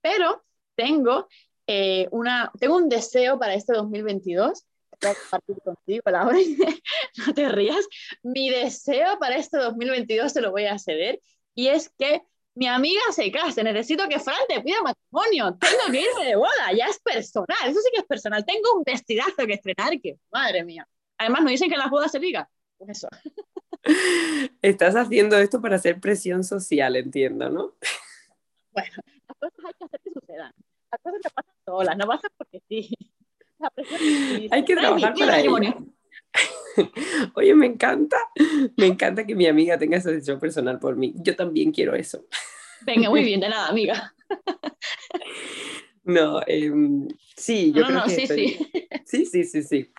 Pero 0.00 0.42
tengo 0.74 1.28
eh, 1.66 2.08
una, 2.10 2.50
tengo 2.58 2.76
un 2.76 2.88
deseo 2.88 3.38
para 3.38 3.54
este 3.54 3.74
2022. 3.74 4.64
Voy 5.02 5.10
a 5.10 5.14
compartir 5.14 5.56
contigo, 5.62 6.02
Laura, 6.06 6.36
no 7.26 7.34
te 7.34 7.48
rías. 7.48 7.86
Mi 8.22 8.50
deseo 8.50 9.18
para 9.18 9.36
este 9.36 9.58
2022 9.58 10.32
se 10.32 10.40
lo 10.40 10.50
voy 10.50 10.66
a 10.66 10.78
ceder 10.78 11.20
y 11.54 11.68
es 11.68 11.90
que 11.98 12.22
mi 12.54 12.66
amiga 12.66 13.00
se 13.12 13.30
case, 13.32 13.64
necesito 13.64 14.06
que 14.08 14.18
Fran 14.18 14.36
te 14.46 14.60
pida 14.60 14.82
matrimonio, 14.82 15.56
tengo 15.58 15.90
que 15.90 16.00
irme 16.02 16.24
de 16.26 16.36
boda, 16.36 16.72
ya 16.76 16.86
es 16.86 16.98
personal, 17.00 17.56
eso 17.64 17.80
sí 17.80 17.90
que 17.94 18.00
es 18.00 18.06
personal, 18.06 18.44
tengo 18.44 18.74
un 18.76 18.82
vestidazo 18.84 19.46
que 19.46 19.54
estrenar 19.54 19.98
que, 20.00 20.18
madre 20.30 20.62
mía. 20.62 20.86
Además, 21.16 21.42
nos 21.42 21.52
dicen 21.52 21.68
que 21.68 21.76
en 21.76 21.80
las 21.80 21.90
bodas 21.90 22.12
se 22.12 22.18
liga, 22.18 22.48
pues 22.76 22.90
eso. 22.90 23.08
Estás 24.62 24.94
haciendo 24.96 25.38
esto 25.38 25.62
para 25.62 25.76
hacer 25.76 25.98
presión 25.98 26.44
social, 26.44 26.96
entiendo, 26.96 27.48
¿no? 27.48 27.74
Bueno, 28.70 28.96
las 29.28 29.38
cosas 29.38 29.64
hay 29.64 29.72
que 29.78 29.84
hacer 29.84 30.00
que 30.04 30.10
sucedan 30.10 30.52
las 30.92 31.00
cosas 31.00 31.20
no 31.24 31.30
pasan 31.30 31.54
solas, 31.64 31.96
no 31.96 32.06
pasan 32.06 32.30
porque 32.36 32.62
sí. 32.68 32.90
Hay 34.50 34.64
que 34.64 34.76
trabajar 34.76 35.14
para 35.14 35.40
ello. 35.40 35.56
Oye, 37.34 37.54
me 37.54 37.66
encanta, 37.66 38.16
me 38.76 38.86
encanta 38.86 39.26
que 39.26 39.34
mi 39.34 39.46
amiga 39.46 39.78
tenga 39.78 39.98
esa 39.98 40.10
decisión 40.10 40.40
personal 40.40 40.78
por 40.78 40.96
mí. 40.96 41.14
Yo 41.16 41.36
también 41.36 41.70
quiero 41.72 41.94
eso. 41.94 42.26
Venga, 42.82 43.10
muy 43.10 43.22
bien, 43.24 43.40
de 43.40 43.48
nada, 43.48 43.68
amiga. 43.68 44.14
No, 46.04 46.40
eh, 46.46 46.72
sí, 47.36 47.72
yo 47.72 47.82
no, 47.82 47.86
creo 47.88 47.98
no, 48.00 48.04
que 48.04 48.10
sí, 48.10 48.26
sí. 48.26 48.58
Sí, 49.04 49.26
sí, 49.26 49.44
sí, 49.44 49.62
sí. 49.62 49.92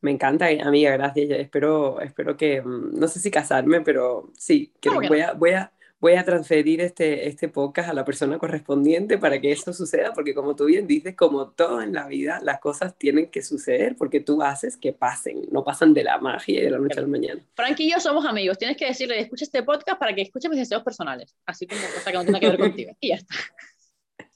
Me 0.00 0.10
encanta, 0.10 0.46
amiga, 0.62 0.92
gracias. 0.92 1.30
Espero, 1.30 2.00
espero 2.00 2.36
que, 2.36 2.60
mm, 2.60 2.98
no 2.98 3.08
sé 3.08 3.20
si 3.20 3.30
casarme, 3.30 3.80
pero 3.80 4.30
sí, 4.36 4.72
que 4.80 4.90
voy, 4.90 5.20
a, 5.20 5.32
voy, 5.32 5.50
a, 5.50 5.72
voy 6.02 6.14
a 6.14 6.24
transferir 6.24 6.80
este, 6.80 7.28
este 7.28 7.48
podcast 7.48 7.88
a 7.88 7.92
la 7.92 8.04
persona 8.04 8.36
correspondiente 8.36 9.18
para 9.18 9.40
que 9.40 9.52
eso 9.52 9.72
suceda, 9.72 10.12
porque 10.12 10.34
como 10.34 10.56
tú 10.56 10.64
bien 10.64 10.84
dices, 10.88 11.14
como 11.14 11.50
todo 11.50 11.80
en 11.80 11.92
la 11.92 12.08
vida, 12.08 12.40
las 12.42 12.58
cosas 12.58 12.98
tienen 12.98 13.30
que 13.30 13.40
suceder 13.40 13.94
porque 13.96 14.18
tú 14.18 14.42
haces 14.42 14.76
que 14.76 14.92
pasen, 14.92 15.42
no 15.52 15.62
pasan 15.62 15.94
de 15.94 16.02
la 16.02 16.18
magia 16.18 16.58
y 16.58 16.64
de 16.64 16.70
la 16.72 16.78
noche 16.78 16.98
a 16.98 17.02
la 17.02 17.06
mañana. 17.06 17.40
Frank 17.54 17.78
y 17.78 17.92
yo 17.92 18.00
somos 18.00 18.26
amigos, 18.26 18.58
tienes 18.58 18.76
que 18.76 18.86
decirle, 18.86 19.20
escucha 19.20 19.44
este 19.44 19.62
podcast 19.62 19.96
para 19.96 20.12
que 20.12 20.22
escuche 20.22 20.48
mis 20.48 20.58
deseos 20.58 20.82
personales, 20.82 21.36
así 21.46 21.68
como 21.68 21.80
cosa 21.80 22.10
que 22.10 22.16
no 22.18 22.24
tiene 22.24 22.40
que 22.40 22.48
ver 22.48 22.58
contigo. 22.58 22.96
Y 22.98 23.10
ya 23.10 23.14
está. 23.14 23.36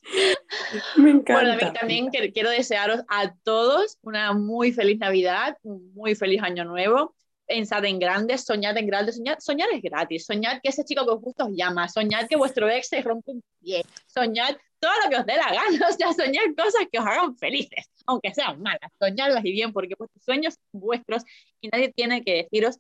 Me 0.99 1.11
encanta. 1.11 1.57
Bueno, 1.57 1.73
también 1.73 2.11
quiero 2.11 2.51
desearos 2.51 3.01
a 3.09 3.35
todos 3.43 3.99
una 4.03 4.35
muy 4.35 4.71
feliz 4.71 5.01
Navidad, 5.01 5.59
un 5.63 5.93
muy 5.95 6.15
feliz 6.15 6.43
Año 6.45 6.65
Nuevo. 6.65 7.17
Pensad 7.47 7.85
en 7.85 7.99
grandes, 7.99 8.45
soñad 8.45 8.77
en 8.77 8.87
grandes, 8.87 9.17
soñad, 9.17 9.39
soñar 9.39 9.69
es 9.73 9.83
gratis, 9.83 10.27
soñad 10.27 10.61
que 10.63 10.71
ese 10.71 10.85
chico 10.85 11.05
que 11.05 11.13
os 11.13 11.21
gusta 11.21 11.45
os 11.45 11.53
llama, 11.55 11.89
soñad 11.89 12.27
que 12.29 12.37
vuestro 12.37 12.69
ex 12.69 12.89
se 12.89 13.03
rompe 13.03 13.33
un 13.33 13.43
pie, 13.61 13.85
soñad 14.07 14.57
todo 14.81 14.91
lo 15.05 15.11
que 15.11 15.17
os 15.17 15.27
dé 15.27 15.37
la 15.37 15.53
gana, 15.53 15.89
o 15.89 15.93
sea, 15.93 16.13
soñad 16.13 16.43
cosas 16.57 16.87
que 16.91 16.99
os 16.99 17.07
hagan 17.07 17.37
felices, 17.37 17.87
aunque 18.07 18.35
sean 18.35 18.61
malas, 18.61 18.91
soñadlas 18.99 19.45
y 19.45 19.53
bien, 19.53 19.73
porque 19.73 19.95
vuestros 19.99 20.25
sueños 20.25 20.55
son 20.55 20.81
vuestros 20.81 21.23
y 21.61 21.69
nadie 21.69 21.93
tiene 21.93 22.23
que 22.25 22.49
deciros 22.51 22.79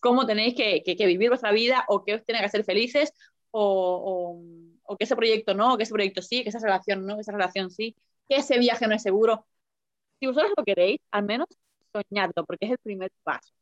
cómo 0.00 0.26
tenéis 0.26 0.54
que, 0.54 0.82
que, 0.82 1.06
vivir 1.06 1.28
vuestra 1.30 1.52
vida 1.52 1.84
o 1.88 2.04
qué 2.04 2.14
os 2.16 2.24
tiene 2.24 2.40
que 2.40 2.46
hacer 2.46 2.64
felices 2.64 3.12
o, 3.50 4.40
o 4.40 4.72
o 4.92 4.96
que 4.96 5.04
ese 5.04 5.16
proyecto 5.16 5.54
no, 5.54 5.74
o 5.74 5.76
que 5.76 5.84
ese 5.84 5.92
proyecto 5.92 6.22
sí, 6.22 6.42
que 6.42 6.50
esa 6.50 6.58
relación 6.58 7.06
no, 7.06 7.14
que 7.16 7.22
esa 7.22 7.32
relación 7.32 7.70
sí, 7.70 7.96
que 8.28 8.36
ese 8.36 8.58
viaje 8.58 8.86
no 8.86 8.94
es 8.94 9.02
seguro. 9.02 9.46
Si 10.20 10.26
vosotros 10.26 10.52
lo 10.56 10.64
queréis, 10.64 11.00
al 11.10 11.24
menos 11.24 11.48
soñadlo, 11.92 12.44
porque 12.46 12.66
es 12.66 12.72
el 12.72 12.78
primer 12.78 13.10
paso, 13.22 13.52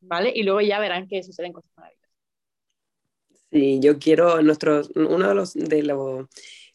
¿vale? 0.00 0.32
Y 0.34 0.42
luego 0.42 0.60
ya 0.60 0.78
verán 0.80 1.08
que 1.08 1.22
suceden 1.22 1.52
cosas 1.52 1.70
maravillosas. 1.76 2.10
Sí, 3.50 3.80
yo 3.80 3.98
quiero, 3.98 4.40
nuestro, 4.42 4.82
uno 4.94 5.28
de 5.28 5.34
los, 5.34 5.54
de 5.54 5.82
los 5.82 6.26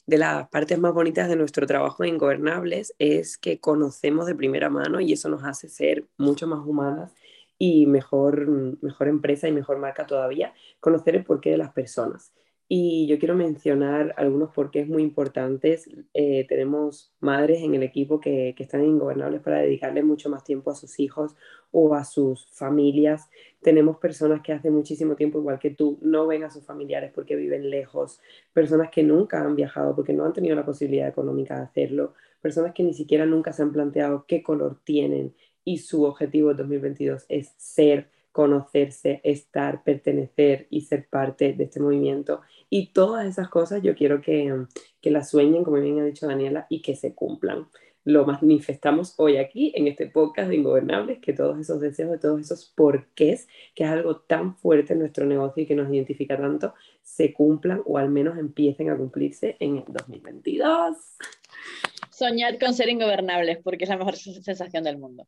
de 0.08 0.18
las 0.20 0.48
partes 0.50 0.78
más 0.80 0.94
bonitas 0.94 1.28
de 1.30 1.36
nuestro 1.36 1.66
trabajo 1.68 2.04
en 2.04 2.12
Ingobernables 2.16 2.94
es 3.00 3.38
que 3.38 3.60
conocemos 3.60 4.28
de 4.28 4.36
primera 4.36 4.70
mano 4.70 5.00
y 5.00 5.14
eso 5.14 5.30
nos 5.30 5.44
hace 5.44 5.68
ser 5.70 6.06
mucho 6.18 6.48
más 6.48 6.60
humanas 6.66 7.14
y 7.58 7.88
mejor, 7.88 8.48
mejor 8.82 9.08
empresa 9.08 9.48
y 9.48 9.52
mejor 9.52 9.78
marca 9.80 10.06
todavía, 10.06 10.54
conocer 10.80 11.16
el 11.16 11.24
porqué 11.24 11.52
de 11.52 11.58
las 11.58 11.74
personas. 11.74 12.34
Y 12.68 13.06
yo 13.06 13.20
quiero 13.20 13.36
mencionar 13.36 14.16
algunos 14.18 14.52
porqués 14.52 14.88
muy 14.88 15.04
importantes. 15.04 15.88
Eh, 16.16 16.46
tenemos 16.50 17.14
madres 17.20 17.62
en 17.62 17.76
el 17.76 17.84
equipo 17.84 18.20
que, 18.20 18.56
que, 18.58 18.64
están 18.64 18.84
ingobernables 18.84 19.42
para 19.42 19.60
dedicarle 19.60 20.02
mucho 20.02 20.30
más 20.30 20.44
tiempo 20.44 20.72
a 20.72 20.76
sus 20.76 21.00
hijos 21.00 21.36
o 21.72 21.94
a 21.94 22.04
sus 22.04 22.48
familias. 22.52 23.30
Tenemos 23.62 23.98
personas 23.98 24.42
que 24.42 24.52
hace 24.52 24.72
muchísimo 24.72 25.16
tiempo, 25.16 25.38
igual 25.38 25.60
que 25.60 25.70
tú, 25.70 26.00
no 26.02 26.26
ven 26.26 26.44
a 26.44 26.50
sus 26.50 26.66
familiares 26.66 27.12
porque 27.14 27.36
viven 27.36 27.70
lejos. 27.70 28.20
Personas 28.52 28.90
que 28.90 29.04
nunca 29.04 29.42
han 29.42 29.56
viajado 29.56 29.96
porque 29.96 30.14
no 30.14 30.26
han 30.26 30.34
tenido 30.34 30.56
la 30.56 30.66
posibilidad 30.66 31.08
económica 31.08 31.58
de 31.58 31.66
hacerlo. 31.66 32.14
Personas 32.42 32.74
que 32.74 32.84
ni 32.84 32.94
siquiera 32.96 33.28
nunca 33.28 33.54
se 33.54 33.62
han 33.62 33.74
planteado 33.74 34.26
qué 34.28 34.42
color 34.42 34.80
tienen 34.84 35.36
y 35.64 35.80
su 35.80 36.04
objetivo 36.04 36.52
en 36.52 36.58
2022 36.58 37.26
es 37.28 37.54
ser 37.58 38.10
conocerse, 38.36 39.22
estar, 39.24 39.82
pertenecer 39.86 40.68
y 40.70 40.82
ser 40.82 41.08
parte 41.08 41.54
de 41.54 41.64
este 41.64 41.80
movimiento. 41.80 42.42
Y 42.70 42.88
todas 42.88 43.26
esas 43.26 43.48
cosas 43.48 43.82
yo 43.82 43.96
quiero 43.96 44.20
que, 44.20 44.66
que 45.00 45.10
las 45.10 45.30
sueñen, 45.30 45.64
como 45.64 45.78
bien 45.78 46.02
ha 46.02 46.04
dicho 46.04 46.28
Daniela, 46.28 46.68
y 46.70 46.82
que 46.82 46.98
se 46.98 47.16
cumplan. 47.16 47.70
Lo 48.04 48.26
manifestamos 48.26 49.14
hoy 49.20 49.38
aquí 49.38 49.72
en 49.74 49.88
este 49.88 50.08
podcast 50.08 50.50
de 50.50 50.58
Ingobernables, 50.58 51.20
que 51.20 51.32
todos 51.32 51.58
esos 51.58 51.80
deseos, 51.80 52.12
de 52.12 52.18
todos 52.18 52.42
esos 52.42 52.66
porqués, 52.76 53.48
que 53.74 53.86
es 53.86 53.90
algo 53.90 54.18
tan 54.18 54.58
fuerte 54.58 54.92
en 54.92 55.00
nuestro 55.00 55.26
negocio 55.26 55.64
y 55.64 55.66
que 55.66 55.76
nos 55.76 55.90
identifica 55.90 56.36
tanto, 56.36 56.74
se 57.04 57.32
cumplan 57.32 57.84
o 57.86 57.98
al 57.98 58.10
menos 58.10 58.38
empiecen 58.38 58.90
a 58.90 58.98
cumplirse 58.98 59.56
en 59.62 59.78
el 59.78 59.86
2022. 59.88 60.98
Soñar 62.12 62.60
con 62.60 62.74
ser 62.74 62.90
ingobernables, 62.90 63.60
porque 63.64 63.86
es 63.86 63.90
la 63.90 63.96
mejor 63.96 64.18
sensación 64.18 64.84
del 64.84 64.98
mundo. 64.98 65.26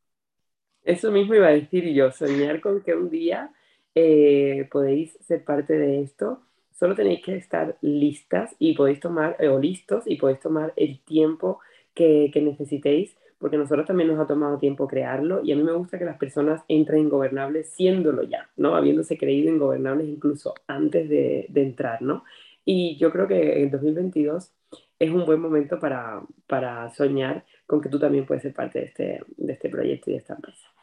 Eso 0.87 1.11
mismo 1.11 1.35
iba 1.35 1.47
a 1.47 1.51
decir 1.51 1.83
yo, 1.93 2.11
soñar 2.13 2.61
con 2.61 2.81
que 2.81 2.95
un 2.95 3.09
día 3.09 3.51
eh, 3.93 4.69
podéis 4.71 5.17
ser 5.27 5.43
parte 5.43 5.73
de 5.77 6.01
esto. 6.01 6.39
Solo 6.71 6.95
tenéis 6.95 7.21
que 7.25 7.35
estar 7.35 7.77
listas 7.81 8.55
y 8.57 8.73
podéis 8.73 9.01
tomar, 9.01 9.35
eh, 9.39 9.49
o 9.49 9.59
listos, 9.59 10.05
y 10.07 10.15
podéis 10.15 10.39
tomar 10.39 10.71
el 10.77 11.01
tiempo 11.01 11.59
que, 11.93 12.31
necesitéis, 12.41 13.17
porque 13.37 13.57
nosotros 13.57 13.85
también 13.85 14.07
nos 14.07 14.19
ha 14.21 14.27
tomado 14.27 14.59
tiempo 14.59 14.87
crearlo, 14.87 15.41
y 15.43 15.51
a 15.51 15.57
mí 15.57 15.63
me 15.63 15.73
gusta 15.73 15.99
que 15.99 16.05
las 16.05 16.17
personas 16.17 16.63
entren 16.69 17.01
en 17.01 17.09
gobernables 17.09 17.67
siéndolo 17.71 18.23
ya, 18.23 18.49
¿no? 18.55 18.73
Habiéndose 18.75 19.17
creído 19.17 19.49
en 19.49 19.59
gobernables 19.59 20.07
incluso 20.07 20.53
antes 20.67 21.09
de, 21.09 21.49
entrar, 21.53 22.01
¿no? 22.01 22.23
Y 22.63 22.95
yo 22.95 23.11
creo 23.11 23.27
que 23.27 23.61
en 23.61 23.71
2022 23.71 24.53
es 24.99 25.11
un 25.11 25.25
buen 25.25 25.41
momento 25.41 25.81
para, 25.81 26.21
para 26.47 26.89
soñar 26.91 27.43
con 27.65 27.81
que 27.81 27.89
tú 27.89 27.99
también 27.99 28.25
puedes 28.25 28.43
ser 28.43 28.53
parte 28.53 28.79
de 28.79 28.85
este, 28.85 29.21
de 29.35 29.51
este 29.51 29.67
proyecto 29.67 30.11
y 30.11 30.13
de 30.13 30.19
esta 30.19 30.35
empresa. 30.35 30.76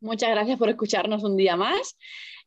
Muchas 0.00 0.30
gracias 0.30 0.58
por 0.58 0.68
escucharnos 0.68 1.22
un 1.22 1.36
día 1.36 1.56
más 1.56 1.96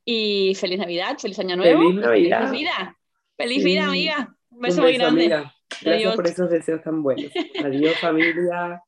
y 0.05 0.55
feliz 0.55 0.79
Navidad, 0.79 1.17
feliz 1.19 1.39
Año 1.39 1.55
Nuevo. 1.55 1.81
Feliz 1.81 2.01
Navidad. 2.01 2.47
Feliz 2.47 2.51
vida. 2.51 2.97
Feliz 3.37 3.63
vida, 3.63 3.85
amiga. 3.85 4.35
Un 4.49 4.59
beso, 4.59 4.81
muy 4.81 4.93
grande. 4.93 5.43
Gracias 5.81 6.15
por 6.15 6.27
esos 6.27 6.49
deseos 6.49 6.81
tan 6.83 7.01
buenos. 7.01 7.31
Adiós, 7.63 7.97
familia. 7.99 8.81